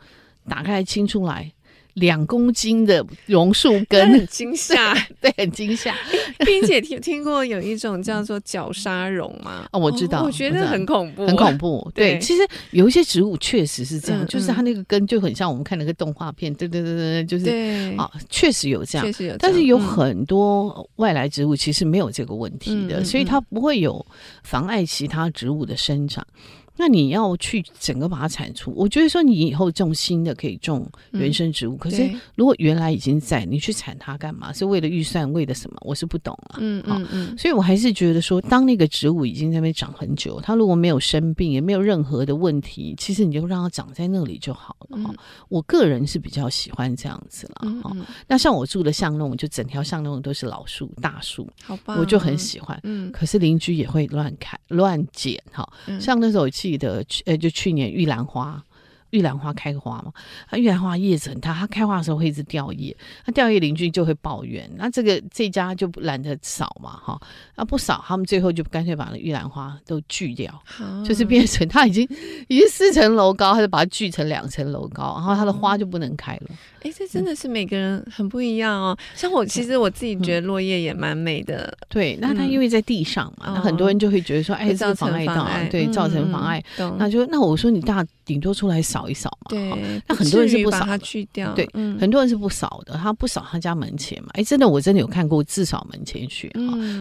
[0.48, 1.52] 打开来清出来。
[1.94, 5.94] 两公斤的榕树根，很惊吓， 对，很惊吓，
[6.46, 9.68] 并且听听过有一种叫做绞杀榕吗？
[9.72, 11.88] 哦，我知道，我觉得很恐怖，很恐怖。
[11.94, 19.36] 对，其实有一些植物确实是这样，就是它那个根就很像我们看那个动画片，对对对对，就是啊，确实有这样，确实有。
[19.38, 24.04] 但是有很多外来植物其实没有这个问题的，所以它不会有
[24.42, 26.26] 妨碍其他植物的生长。
[26.76, 34.52] 那你要去整个把它铲除，我觉得说你以后种新的可以种原生植物，嗯、可是如果原来已经在，你去铲它干嘛？
[34.52, 35.76] 是为了预算，为了什么？
[35.82, 36.56] 我是不懂啊。
[36.60, 37.36] 嗯嗯嗯。
[37.36, 44.98] 所以我还是觉得说，当那个植物已经在那边长很久，它如果没有生病，也没有任何的问题，其实你就让它长在那里就好了。
[45.48, 47.70] 我个人是比较喜欢这样子了。
[47.82, 52.80] 哈、嗯，那像我住的巷弄，就整条巷弄都是老树、大树，好吧，我就很喜欢。
[52.84, 53.12] 嗯。
[53.12, 55.38] 可是邻居也会乱砍、乱剪。
[55.52, 56.48] 哈，像那时候。
[56.62, 58.64] 记得去，呃，就去年玉兰花。
[59.12, 60.12] 玉兰花开花嘛，
[60.48, 62.96] 啊，玉兰花叶子很大，它开花的时候会一直掉叶，
[63.26, 67.20] 那掉叶邻居就会抱怨，那这个这家就懒得扫嘛，哈，
[67.54, 72.08] 啊不扫，他们最后就干脆把那玉兰花都锯掉，啊、就是变成它已经
[72.48, 76.46] 已经四层楼高，他就把它锯成两层楼高，然后它的花就不能开了。
[76.80, 78.96] 哎、嗯，这真的是每个人很不一样哦。
[79.14, 89.01] 像我其实我自己觉得落叶也蛮美的，嗯、对，那它因为在地上嘛，嗯、那很多人就会觉得说，哎，这妨碍到，对，造成妨碍，嗯、那就那我说你大顶多出来扫。
[89.02, 89.48] 扫一扫嘛。
[89.48, 91.52] 对，那很多人是不扫，把它去掉。
[91.54, 94.28] 对，嗯、很多人是不扫的，他不扫他家门前嘛。
[94.34, 96.50] 哎，真的，我真的有看过自扫门前雪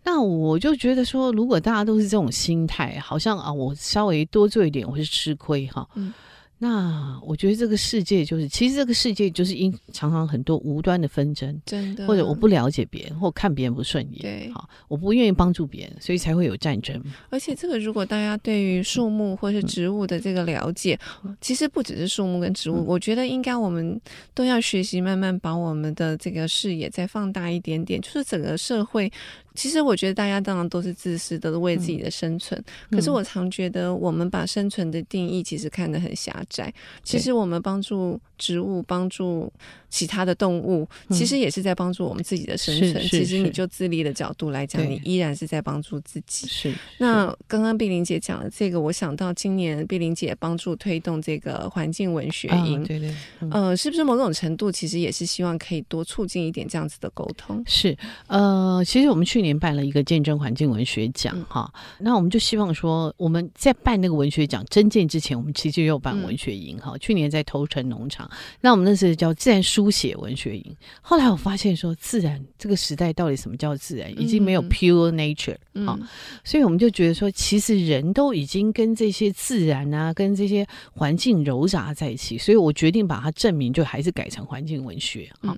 [0.04, 5.88] 那我就觉得说，如果大家都是这种心态，好像啊，我稍微多做一点，我是吃亏哈。
[5.96, 6.14] 嗯
[6.64, 17.04] 那我觉得这个世界就是，其实这个世界就是因常常很多无端的纷争，真的，或者我不了解别人，或看别人不顺眼，对，好，我不愿意帮助别人，所以才会有战争。
[17.32, 24.00] 而且这个，如果大家对于树木或是植物的这个了解，嗯、其实不只是树木跟植物，嗯、我觉得应该我们
[24.36, 29.12] 都要学习，慢慢把我们的这个视野再放大一点点，就是整个社会。
[29.56, 32.62] 其实我觉得大家当然都是自私的，都为自己的生存。
[32.90, 36.66] 嗯、可是我常觉得，我们把生存的定义其实看得很狭窄。
[36.66, 39.52] 对其实我们帮助植物，帮助。
[39.92, 43.06] 其他的动物其实也是在帮助我们自己的生存。
[43.10, 46.48] 其实你就自立的角度来讲，你依然是在帮助自己。
[46.48, 46.74] 是。
[46.98, 53.14] 那刚刚碧玲姐讲的这个，我想到今年碧玲姐帮助推动这个环境文学营，对对。
[53.52, 57.62] 呃，是不是某种程度其实也是希望可以多促进一点这样子的沟通？
[57.68, 57.94] 是。
[58.28, 66.98] 呃，其实我们去年办了一个见证环境文学奖哈，那我们就希望说我们在办那个文学奖征件之前，我们其实也有办文学营哈。
[66.98, 68.28] 去年在头城农场，
[68.62, 69.92] 那我们那是叫自然书。
[69.92, 76.00] 写文学营，后来我发现说，自然这个时代到底什么叫自然，已经没有 pure nature 啊、
[76.46, 85.56] 所以我们就觉得说，其实人都已经跟这些自然啊，跟这些环境糅杂在一起，所以我决定把它证明就还是改成环境文学啊。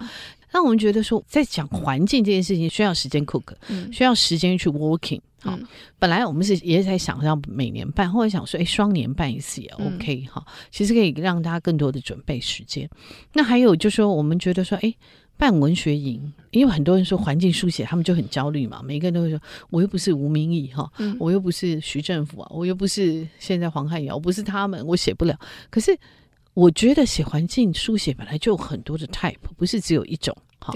[0.53, 5.19] 那我们觉得说，在讲环境这件事情，需要时间 cook，、嗯、需要时间去 working。
[5.41, 5.59] 好，
[5.99, 10.53] 本来我们是也在想要每年办，或者想说，哎，双年办一次也 OK 哈、嗯。
[10.71, 12.89] 其实可以让大家更多的准备时间。
[13.33, 14.93] 那还有就是说，我们觉得说，哎，
[15.35, 18.81] 办文学营，因为很多人说环境书写，他们就很焦虑嘛。
[18.81, 19.37] 每个人都会说，
[19.69, 25.37] 我又不是吴明义哈，嗯、我又不是徐政府啊，我又不是现在黄汉尧，我不是他们，我写不了。
[25.69, 25.97] 可是
[26.53, 30.35] 我觉得写环境书写本来就有很多的 type，不是只有一种。
[30.59, 30.73] 好，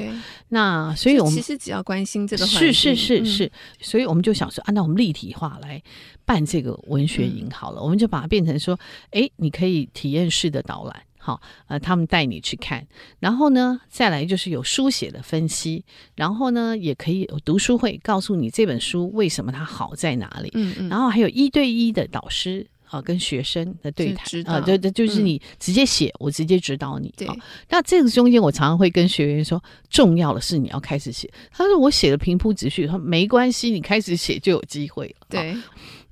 [0.49, 5.81] 那所以我们其实只要关心这个，是是是是，嗯、所以我们就想说，啊，照我们立体化来
[6.25, 8.77] 办这个文学营好了，嗯、我们就把它变成说，
[9.11, 12.85] 哎，你可以体验式的导览，好，呃，他们带你去看，
[13.21, 15.85] 然后呢，再来就是有书写的分析，
[16.15, 22.67] 然后呢，也可以有读书会，告诉你这本书为什么它好在哪里，嗯嗯，然后还有一对一的导师。
[22.89, 27.13] 啊，跟学生的对谈啊，对对，就是你直接写，嗯、我直接指导你。
[27.17, 27.27] 对，
[27.69, 31.29] 那这个中间我常常会跟学员说，重要的是你要开始写。
[31.51, 35.27] 他说我写的平铺直叙，他说没关系，你开始写就有机会了。
[35.29, 35.55] 对。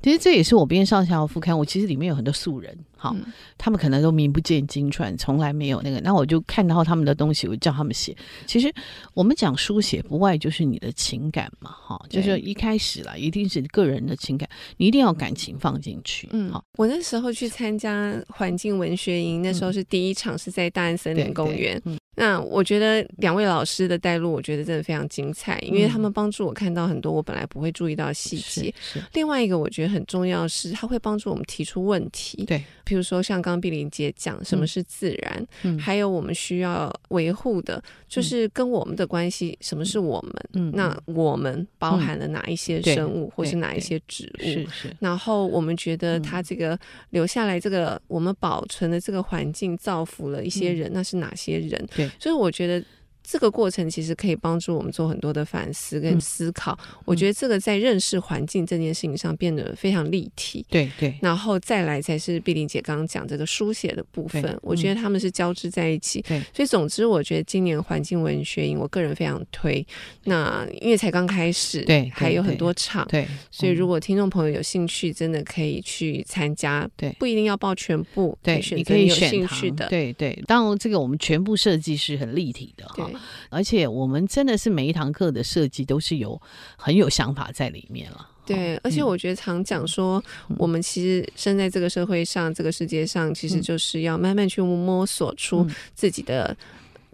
[0.04, 3.26] 其实这也是我编上下要副刊，我其实里面有很多素人，好，嗯、
[3.58, 8.16] 他们可能都名不见经传，从来没有那个，那我就看到他们的东西，我就叫他们写。
[8.46, 8.74] 其实
[9.14, 16.30] 我们讲书写，不外就是你的情感嘛，哈，就是一开始啦，一定是个人的情感，你一定要感情放进去。
[16.32, 21.82] 嗯，好，我那时候去参加环境文学营，那时候是第一场，是在大安森林公园。
[21.86, 21.98] 嗯。
[22.18, 28.74] 那我觉得两位老师的带路，我觉得真的非常精彩，因为他们帮助我看到很多我本来不会注意到的细节。
[29.12, 32.46] 另外一个我觉得很重要是，他会帮助我们提出问题。
[32.46, 40.34] 对，比如说像刚刚碧玲姐讲，什么是自然，嗯，还有我们需要维护的，就是跟我们的关系，什么是我们？
[40.54, 44.44] 嗯，那我们包含了哪一些生物，或是哪一些植物？
[44.44, 44.96] 是是。
[45.00, 51.84] 然后我们觉得它这个留下来这个我们保存的这个环境，造福了一些人，那是哪些人？
[51.96, 52.08] 对。
[52.20, 52.86] 所以我觉得
[53.28, 56.78] 这个过程其实可以帮助我们做很多的反思跟思考。
[56.84, 60.66] 嗯、我觉得这个在认识环境这件事情上变得非常立体。
[60.70, 64.44] 对对，对然后再来才是碧玲姐刚刚讲这个书写的部分。
[64.44, 66.22] 嗯、我觉得他们是交织在一起。
[66.22, 69.86] 对，所以总之我觉得今年环境文学营，我个人非常推。
[70.26, 73.06] 那因为才刚开始，对，还有很多场。
[73.08, 76.88] 对，对对所以如果听众朋友有兴趣，真的可以去参加。
[76.96, 78.38] 对，不一定要报全部。
[78.44, 79.88] 对，你可以选有兴趣的。
[79.90, 83.10] 对对，当然这个我们全部设计是很立体的哈。
[83.50, 86.40] 而且我们真的是每一堂课的设计都是有
[86.78, 88.30] 很有想法在里面了。
[88.46, 90.24] 对，而且我觉得常讲说，
[90.58, 96.56] 我们其实生在这个社会上，这个世界上，其实就是要慢慢去摸索出自己的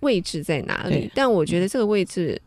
[0.02, 1.10] 位置在哪里。
[1.16, 2.42] 但我觉得这个位置。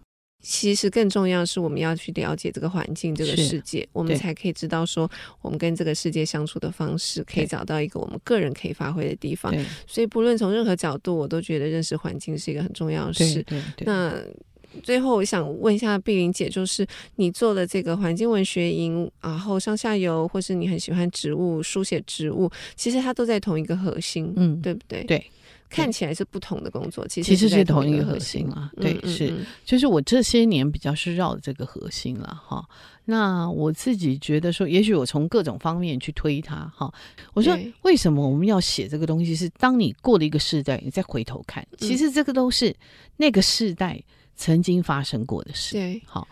[0.47, 9.51] 其实更重要的是，我们要去了解这个环境、这个世界，我们才可以知道说，我们跟这个世界相处的方式，可以找到一个我们个人可以发挥的地方。
[9.87, 13.43] 所以，不论从任何角度，我都觉得认识环境是一个很重要的事。
[13.87, 14.15] 那
[14.83, 25.05] 最后，我想问一下碧玲姐，就是你做的这个环境文学营，然后上下游，或是你很喜欢植物书写植物，其实它都在同一个核心，嗯，对不对？
[25.05, 25.25] 对。
[25.69, 28.71] 看起来是不同的工作，其实其实是同一个核心啊。
[28.77, 29.35] 对，是，
[29.65, 32.65] 就是我这些年比较是绕着这个核心了哈。
[33.07, 36.93] 那我自己觉得说，也许我从各种方面去推它哈。
[37.33, 39.35] 我说为什么我们要写这个东西？
[39.35, 42.75] 是当你过了一个世代，你再回头看，其实这个都是
[43.17, 44.03] 那个世代
[44.37, 45.75] 曾经发生过的事。
[45.75, 46.27] 对，好。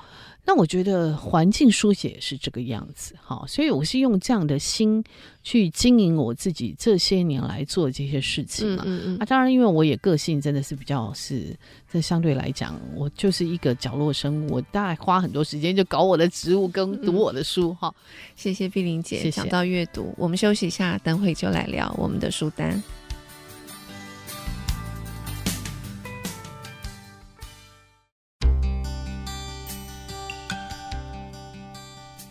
[0.44, 5.02] 那我觉得环境书写也是这个样子，哈，所以我是用这样的心
[5.44, 8.82] 去经营我自己这些年来做这些事情嘛。
[8.84, 9.18] 嗯嗯嗯。
[9.18, 11.56] 啊，当然，因为我也个性真的是比较是，
[11.90, 17.94] 这相对来讲，我就是一个角落生物，我大概花很多时间就搞我的植物跟读我的书，哈、嗯。
[18.34, 22.82] 谢谢碧玲姐，讲到阅读，我们休息一下，等会就来聊我们的书单。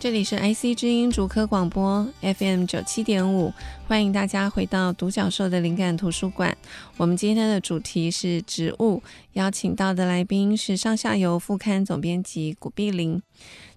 [0.02, 3.54] 这里是 IC 知音竹科广播 FM 九七点五，
[3.88, 6.58] 欢迎大家回到独角兽的灵感图书馆。
[6.98, 13.22] 我们今天的主题是植物，邀请到的来宾是上下游副刊总编辑古碧玲。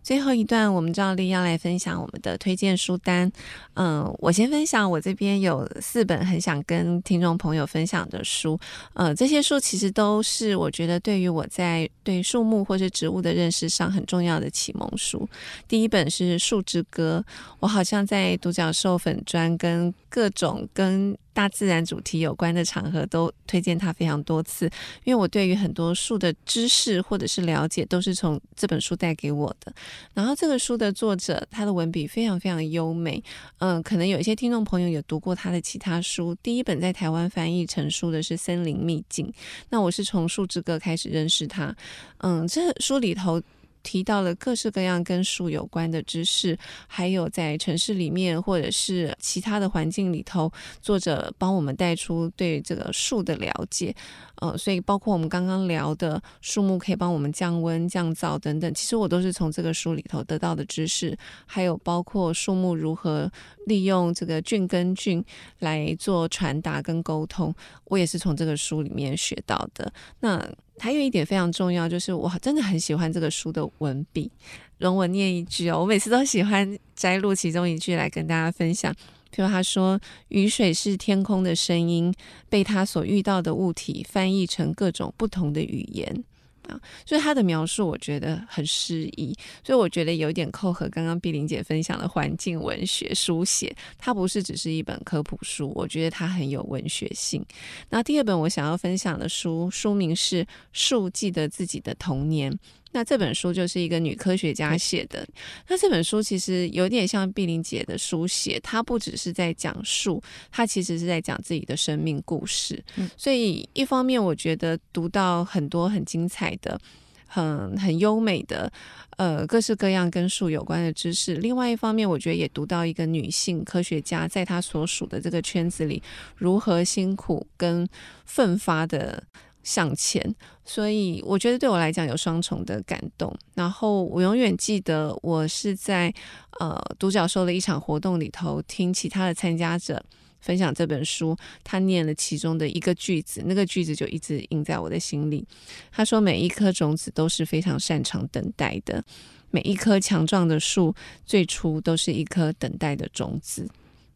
[0.05, 3.32] 最后一段，我们照例要来分享我们的推荐书单。
[3.72, 8.61] 嗯，我先分享，我这边有四本很想跟听众朋友分享的书。
[8.92, 15.26] 呃，这些书其实都是我觉得对于我在对树木或是植物的认识上很重要的启蒙书。
[15.66, 17.24] 第一本是《树之歌》，
[17.61, 24.64] 我好像在独角兽粉专跟各种跟大自然主题有关的场合都推荐它非常多次，
[25.05, 29.70] 因为我对于很多树的知识或者是了解都是从这本书带给我的。
[30.14, 33.22] 然后这个书的作者他的文笔非常非常优美，
[33.59, 36.35] 嗯，可能有一些听众朋友有读过他的其他书。
[36.37, 39.26] 第一本在台湾翻译成书的是《森林秘境》，
[39.68, 41.74] 那我是从《树之歌》开始认识他，
[42.18, 43.43] 嗯，这书里头。
[43.85, 46.59] 提到了各式各样跟树有关的知识，
[46.89, 50.51] 还有在城市里面或者是其他的环境里头，
[50.82, 53.95] 作者帮我们带出对这个树的了解。
[54.37, 61.16] 呃，所以包括我们刚刚聊的树木可以帮我们降温、降噪等等，其实我都是从这个书里头得到的知识。
[61.47, 63.30] 还有包括树木如何
[63.66, 65.24] 利用这个菌根菌
[65.61, 67.55] 来做传达跟沟通，
[67.85, 69.93] 我也是从这个书里面学到的。
[70.20, 70.45] 那
[70.78, 74.30] 还有一点非常重要，就是我真的很喜欢这个书的文笔。
[74.78, 78.93] 容我念一句哦，我每次都喜欢摘录其中一句来跟大家分享。
[79.35, 82.14] 比如他说：“雨水是天空的声音，
[82.49, 86.24] 被他所遇到的物体翻译成各种不同的语言。”
[86.68, 97.45] 啊，所以他的描述我觉得很诗意，所以我觉得有点扣合刚刚碧玲姐分享的环境文学书写，它不是只是一本科普书，我觉得它很有文学性。
[97.91, 102.51] 那第二本我想要分享的书，书名是《树记得自己的童年》。
[102.95, 105.26] 那这本书就是一个女科学家写的。
[105.68, 110.22] 那这本书其实有点像碧玲姐的书写，她不只是在讲述，
[110.53, 112.80] 她其实是在讲自己的生命故事。
[112.95, 116.80] 嗯，所以一方面我觉得读到很多很精彩的、
[117.26, 118.72] 很很优美的，
[119.16, 126.01] 呃，各式各样跟树有关的知识；另外一方面，我觉得也读到一个女性科学家在她所属的这个圈子里
[126.36, 127.88] 如何辛苦跟
[128.24, 129.24] 奋发的。
[129.66, 130.22] 向前，
[130.64, 133.34] 所以我觉得对我来讲有双重的感动。
[133.54, 136.12] 然后我永远记得，我是在
[136.60, 140.02] 呃独角兽的一场活动里头，听其他的参加者
[140.40, 145.46] 分享这本书，他念了其中的一个句子，那个句子就一直印在我的心里。
[145.90, 149.04] 他说：“每一颗种子都是非常擅长等待的，
[149.50, 150.94] 每一棵强壮的树
[151.24, 153.68] 最初都是一颗等待的种子。”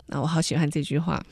[0.07, 1.23] 那我好喜欢这句话。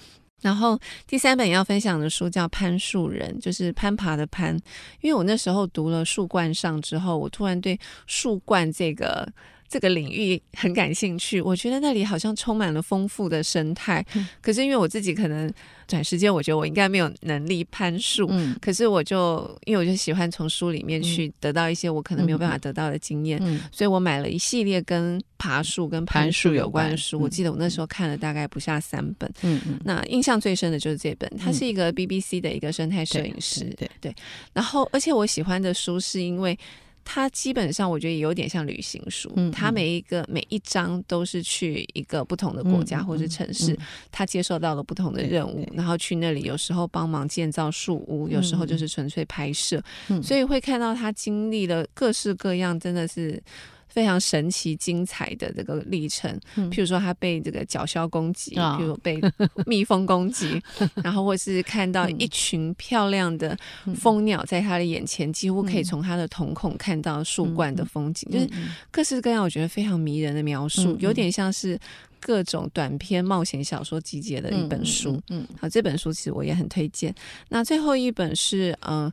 [0.41, 4.55] 然后第三本要分享的书叫《攀树人》，就是攀爬的攀。
[5.01, 9.29] 因为我那时候读了《树冠上》之后，我突然对树冠这个。
[9.69, 14.07] 这个领域很感兴趣，我觉得那里好像充满了丰富的生态。
[14.15, 15.53] 嗯、可是因为我自己可能
[15.87, 18.27] 短时间，我觉得我应该没有能力攀树。
[18.31, 27.21] 嗯、可是我就因为我就喜欢从书里面去得到一些我可能没有办法得到的经验，嗯、所以我买了一系列跟爬树、跟攀树有关的书。
[27.21, 29.31] 我记得我那时候看了大概不下三本。
[29.43, 29.81] 嗯嗯。
[29.85, 33.61] 那印象最深的就是这本，他是一个 BBC 的一个生态摄影师。
[33.61, 34.15] 对对，对。
[34.53, 36.59] 然后，而且我喜欢的书是因为。
[37.09, 49.81] 它基本上我觉得有点像旅行书，它每一个每一章都是去一个不同的国家或是城市，嗯嗯嗯，他接受到了不同的任务，然后去那里，有时候帮忙建造树屋，有时候就是纯粹拍摄，
[50.21, 53.41] 所以会看到他经历了各式各样，真的是
[53.89, 59.21] 非常神奇精彩的这个历程，嗯、譬如说他被这个角鸮攻击，哦、譬如被
[59.67, 60.61] 蜜蜂攻击，
[60.97, 63.57] 然后或是看到一群漂亮的
[63.95, 68.51] 蜂鸟在他的眼前，几乎可以从他的瞳孔看到树冠的风景，嗯、就是
[68.91, 71.79] 各式各样，我觉得非常迷人的描述，嗯、有点像是
[72.21, 75.13] 各种短篇冒险小说集结的一本书。
[75.31, 75.49] 嗯，嗯。
[75.61, 77.15] 好，这本书其实我也很推荐。
[77.49, 79.05] 那最后一本是嗯。
[79.05, 79.13] 呃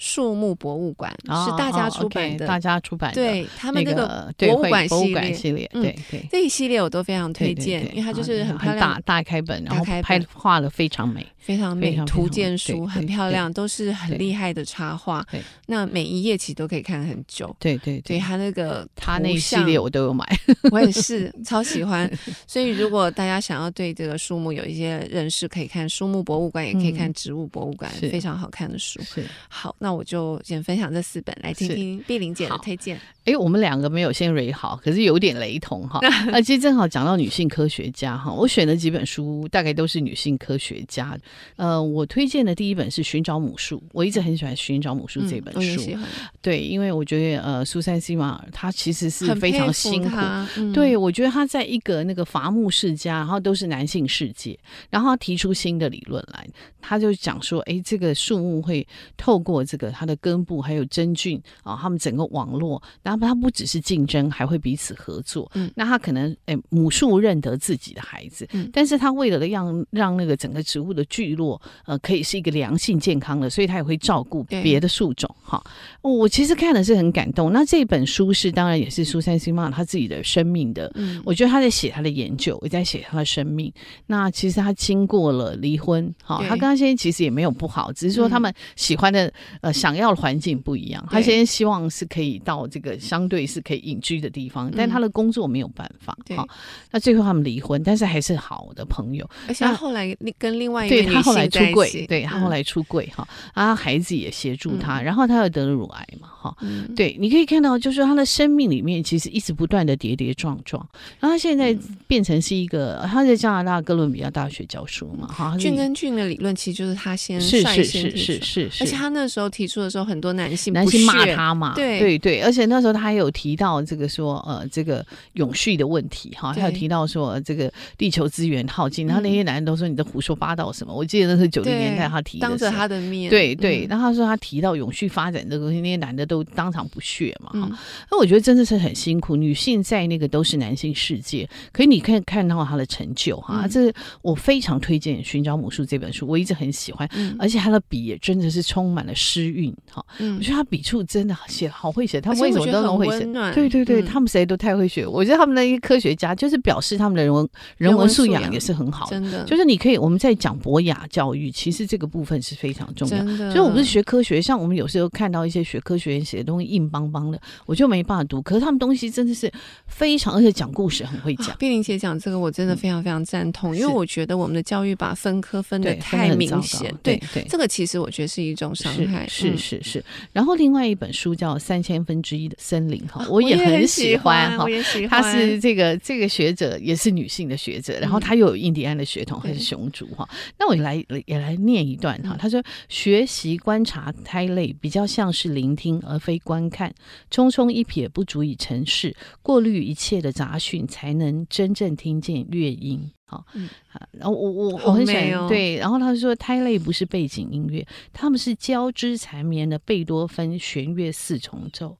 [0.00, 15.22] 树木博物馆是大家出版的，大家出版的，对他们那个博物馆系列，对对，这一系列我都非常推荐，因为它就是很漂亮，大大开本，然后拍画的非常美，非常美，图鉴书很漂亮，都是很厉害的插画。
[15.66, 20.24] 那每一页其实都可以看很久，对对对，他那个他那一系列我都有买，
[20.72, 22.10] 我也 是超喜欢。
[22.48, 28.98] 所以如果大家想要对这个树木有一些认识，可以看树木博物馆，也可以看植物博物馆，非常好看的书。
[29.02, 29.89] 是好，那。
[29.90, 32.96] 那我就先分享这四本，来听听碧玲姐的推荐。
[33.24, 35.98] 哎，我们两个没有先蕊好，可是有点雷同哈。
[36.30, 41.18] 那其实正好讲到女性科学家哈，我选的几本书大概都是女性科学家。
[41.56, 45.82] 呃，我推荐的第一本是《寻找母树》，我一直很喜欢《寻找母树》这本书。
[45.92, 46.04] 嗯、
[46.40, 50.16] 对，因为我觉得呃，苏珊·西马尔她其实是非常辛苦。
[50.56, 54.56] 嗯、对，我觉得她在一个那个伐木世家，然后都是男性世界，
[54.88, 56.48] 然后她提出新的理论来，
[56.80, 58.86] 她就讲说，哎，这个树木会
[59.16, 62.82] 透过这个它的根部还有真菌啊，他们整个网络。
[63.02, 65.50] 然后它不只是竞争，还会彼此合作。
[65.54, 75.34] 嗯，那它可能诶，母树认得自己的孩子，嗯，但是它为了让让那个整个植物的聚落呃，可以是一个良性健康的，所以它也会照顾别的树种。
[75.42, 75.62] 哈
[76.02, 77.52] 对，我其实看的是很感动。
[77.52, 83.72] 那这本书是当然也是苏珊·辛玛他自己的生命的，嗯，我觉得他在写他的研究，也在写他的生命。
[84.06, 91.04] 那其实他经过了离婚，哈对，他跟他先生其实也没有不好，只是说他们喜欢的、嗯、呃想要的环境不一样。
[91.10, 92.98] 他先生希望是可以到这个。
[93.00, 96.16] 相对是可以隐居的地方，但他的工作没有办法。
[96.36, 96.46] 好，
[96.90, 99.28] 那最后他们离婚，但是还是好的朋友。
[99.48, 106.56] 而且他后来跟另外一个女性他后来出柜，对他后来出柜哈，啊，孩子也协助他，然后他又得了乳癌嘛，哈，
[106.94, 110.86] 对，你可以看到，就是他的生命里面其实一直不断的跌跌撞撞，
[111.18, 125.04] 然后他现在变成是一个他在加拿大哥伦比亚大学教书嘛，哈，菌跟菌的理论其实就是他先是是是是是，而且他那时候提出的时候，很多男性男性骂他嘛，对对对，而且那时候他还有提到这个说呃这个
[125.34, 130.94] 永续的问题哈，他有提到说这个地球资源耗尽，然后那些男人都说你在胡说八道什么？
[130.94, 137.78] 我记得那是九零年代他提的，当着他的面，对对，然后他说他提到永续发展这个东西，那些男的都当场不屑嘛哈。
[138.10, 143.92] 那我觉得真的是很辛苦，女性在那个都是男性世界，可以你可以看到他的成就哈，这是
[144.22, 147.08] 我非常推荐《寻找母树》这本书，我一直很喜欢，
[147.38, 150.04] 而且他的笔也真的是充满了诗韵哈。
[150.18, 153.24] 我觉得他笔触真的写好会写，他为什么都能会写？
[153.52, 155.06] 对对对，他们谁都太会写。
[155.06, 159.08] 我觉得他们那些科学家，就是表示他们的人文人文素养也是很好。
[159.10, 163.26] 真的，就是你可以我们在讲博雅教育，其实这个部分是非常重要。
[163.50, 168.40] 所以我不是学科学，像我们有时候看到一些学科学人写的东西硬邦邦的，我就没办法读。
[168.42, 169.50] 可是他们东西真的是
[169.86, 171.56] 非常，而且讲故事很会讲。
[171.58, 176.94] 碧玲姐讲这个，我真的非常非常赞同，因为我觉得我们的教育把分科分的太明显。
[177.02, 179.26] 对对，这个其实我觉得是一种伤害。
[179.30, 180.04] 是是是。
[180.32, 184.66] 然后另外一本书叫《三千分之一的森林》哈，我也很喜欢哈。
[185.08, 190.28] 她是这个这个学者，也是女性的学者，然后她又有印第安的血统，还是熊族哈。
[190.58, 192.36] 那我来也来念一段哈。
[192.36, 196.92] 她说：“学习观察胎类，比较像是聆听而非观看。
[197.30, 203.68] 匆匆一瞥不足以成事，过滤一切的杂讯，才能真正听见乐音。”好，嗯，
[204.10, 211.96] 然后我我我很喜欢对，然后他说胎类不是背景音乐，他们是交织缠绵的贝多芬弦乐四重奏。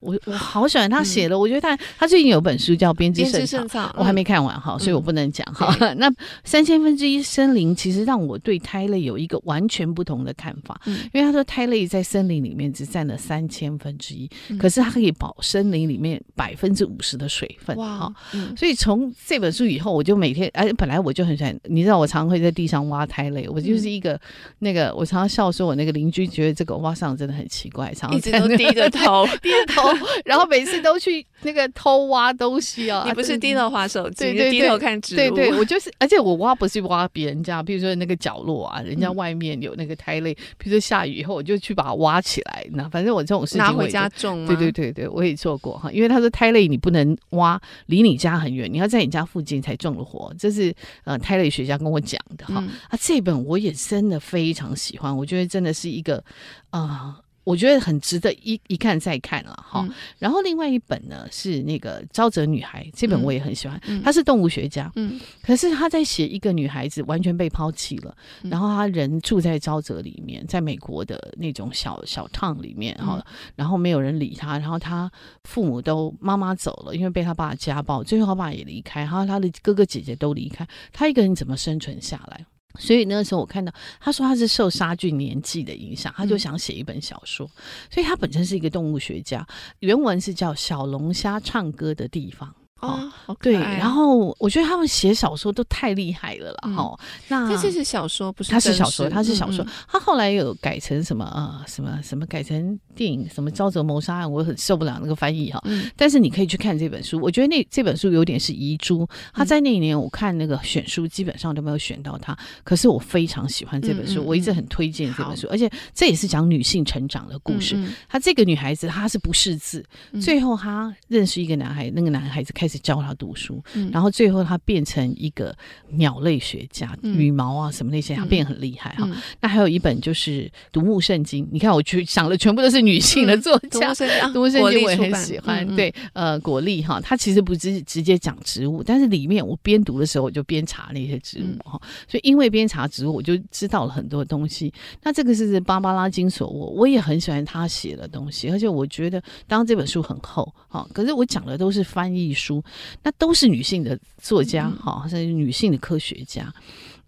[0.00, 5.76] 我我 好喜欢他写的，嗯、我觉得他他最近有本书叫《编织圣草》，我还没看完哈，嗯、所以我不能讲哈。
[5.80, 6.08] 嗯、 那
[6.44, 17.76] 三千分之一森林其实让我对胎类有一个完全不同的看法，嗯、因为他说胎类在森林里面只占了三千分之一，嗯、可是它可以保森林里面百分之五十的水分。
[17.76, 24.20] 哇，嗯、所以从这本书以后，我就每天哎，本来我就很喜欢，你知道我常常会在地上挖胎类，我就是一个、嗯、
[24.60, 29.87] 那个我常常笑说，我那个邻居觉得这个挖上真的很奇怪，常常一直都 低着头，低着头。
[30.24, 33.04] 然后每次都去那个偷挖东西啊！
[33.08, 35.16] 你不是低头划手机，对，低头看植物。
[35.16, 42.66] 对对， 我就是，而且我挖不是挖别人家，比如说那个角落啊，人家外面有那个胎类，比如说下雨以后，我就去把它挖起来。
[42.72, 44.46] 那反正我这种事情，拿回家种。
[44.46, 45.90] 对对对对，我也做过哈。
[45.92, 50.32] 因为他说胎类你不能挖离你家很远，你要在你家附近才种得活。
[50.38, 50.74] 这是
[51.04, 52.64] 呃胎类学家跟我讲的哈。
[52.88, 56.22] 啊，这本我也真的非常喜欢，我觉得真的是一个
[56.70, 57.18] 啊。
[57.48, 59.80] 我觉得很值得一一看再看了哈。
[59.80, 63.80] 嗯、然后另外一本呢是那个《沼泽女孩》，这本我也很喜欢。
[63.86, 73.24] 嗯、她是动物学家，嗯，可是她在写一个女孩子完全被抛弃了，嗯、然后她人住在沼泽里面，在美国的那种小小 town 里面哈，嗯、
[73.56, 75.10] 然后没有人理她，然后她
[75.44, 82.44] 父母都妈妈走了，因为被她爸家暴，最后她爸也离开，然后她的哥哥姐姐都离开，她一个人怎么生存下来？
[82.78, 87.46] 所以那时候我看到他说他是受沙俊年纪的影响，他就想写一本小说。
[87.46, 89.46] 嗯、所以他本身是一个动物学家，
[89.80, 92.48] 原文是叫《小龙虾唱歌的地方》。
[92.80, 96.70] 哦，哦对，然后我觉得他们写小说都太厉害了啦。
[96.74, 96.98] 哈、
[97.28, 101.68] 嗯，那这是小说，不是他是小说，他是小说，他后来有改成什么啊、呃？
[101.68, 103.28] 什么什么改成电影？
[103.28, 104.26] 什么《沼泽谋杀案》？
[104.28, 105.60] 我很受不了那个翻译哈。
[105.64, 109.08] 嗯、但是你可以去看这本书，我觉得那这本书有点是遗珠。
[109.32, 112.36] 他在那一年我看那个选书，基本上都没有选到他。
[112.62, 117.74] 可是我非常喜欢这本书，我一直很推荐这本书，而且这也是讲女性成长的故事。
[118.08, 119.84] 她、嗯嗯、这个女孩子她是不识字，
[120.22, 123.62] 最后她认识一个男孩，那个男孩子开始教他读书。
[123.74, 125.56] 嗯、然后最后他变成一个
[125.90, 129.04] 鸟类学家，嗯、羽毛啊什么那些，他变得很厉害哈。
[129.06, 133.94] 嗯、那还有一本就是《独木圣经》，你看我去想的，全部都是女性的作家。
[134.32, 144.72] 独木圣经我也很喜欢，嗯、对，呃，果粒哈，他其实不是直接讲植物，但是里面我边读的时候我就边查那些植物哈，嗯、所以因为边查植物，我就知道了很多东西。
[145.02, 152.57] 那这个是芭芭拉金索沃，我也很喜欢他写的东西，而且我觉得当然这本书很厚哈，可是我讲的都是翻译书，
[153.02, 153.32] 那都。
[153.38, 156.52] 是女性的作家，哈，是女性的科学家。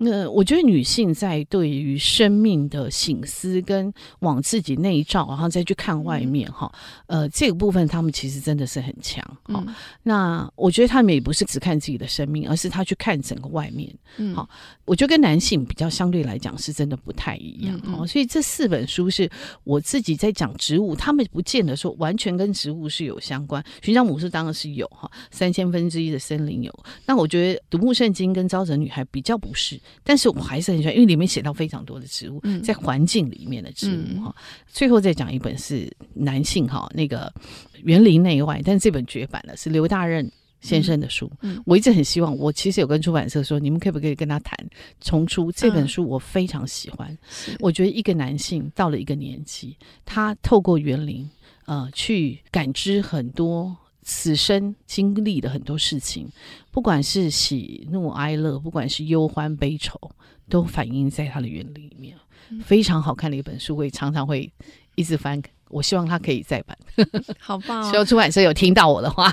[0.03, 6.72] 那我觉得女性在对于生命的醒思跟往自己内照，然后再去看外面哈，
[7.07, 9.62] 呃，这个部分她们其实真的是很强哈。
[9.66, 13.94] 嗯、那我觉得她们也不是只看自己的生命，而是她去看整个外面。
[14.16, 14.48] 嗯，好，
[14.86, 18.07] 我觉得跟男性比较相对来讲是真的不太一样哦。
[18.07, 19.30] 所以这四本书是
[19.64, 23.62] 我自己在讲植物，他们不见得说完全跟植物是有相关。
[23.82, 26.72] 寻找母狮当然是有哈，三千分之一的森林有。
[27.05, 29.78] 那我觉得独木圣经跟沼泽女孩比较不是。
[30.03, 34.34] 但是我还是很喜欢，因为里面写到非常多的植物，在环境里面的植物哈。
[34.36, 37.32] 嗯、最后再讲一本是男性哈，那个
[37.82, 40.30] 园林内外，但是这本绝版了，是刘大任
[40.61, 41.30] 先生的书。
[41.43, 44.59] 嗯嗯、我一直很希望，我其实有跟出版社说，你们可不可以跟他谈
[45.01, 46.07] 重出这本书？
[46.09, 47.11] 我非常喜欢，
[47.49, 51.28] 嗯、我觉得一个男性到了一个年纪，他透过园林
[51.66, 53.76] 呃去感知很多。
[54.03, 56.28] 此生经历的很多事情，
[56.70, 59.98] 不管是喜怒哀乐，不管是忧欢悲愁，
[60.48, 62.16] 都反映在他的园林里面。
[62.51, 64.51] 嗯、非常好看的一本书，会常常会
[64.96, 65.40] 一直翻。
[65.68, 66.76] 我希望他可以再版，
[67.38, 67.88] 好棒、哦！
[67.88, 69.32] 希望出版社有听到我的话，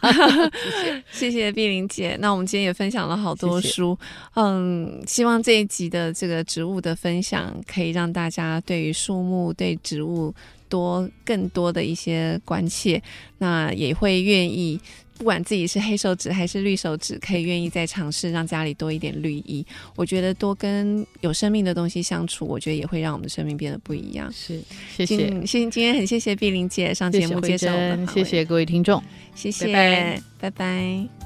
[1.10, 2.16] 谢谢碧玲姐。
[2.20, 10.32] 那我们今天也分享了好多书，谢谢嗯，希望这一集的这个植物的分享，可以让大家对于树木、对植物。
[10.70, 13.02] 多更多的一些关切，
[13.38, 14.80] 那也会愿意，
[15.18, 19.66] 不管自己是黑手指还是绿手指，可以愿意再尝试让家里多一点绿意。
[19.96, 24.32] 我觉得多跟有生命的东西相处，我觉得也会让我们的生命变得不一样。
[24.32, 24.62] 是，
[24.96, 29.02] 谢谢，谢今天很谢谢碧玲姐上节目接受，谢谢，谢谢各位听众，
[29.36, 30.22] 谢谢，拜拜。
[30.40, 31.17] 拜拜。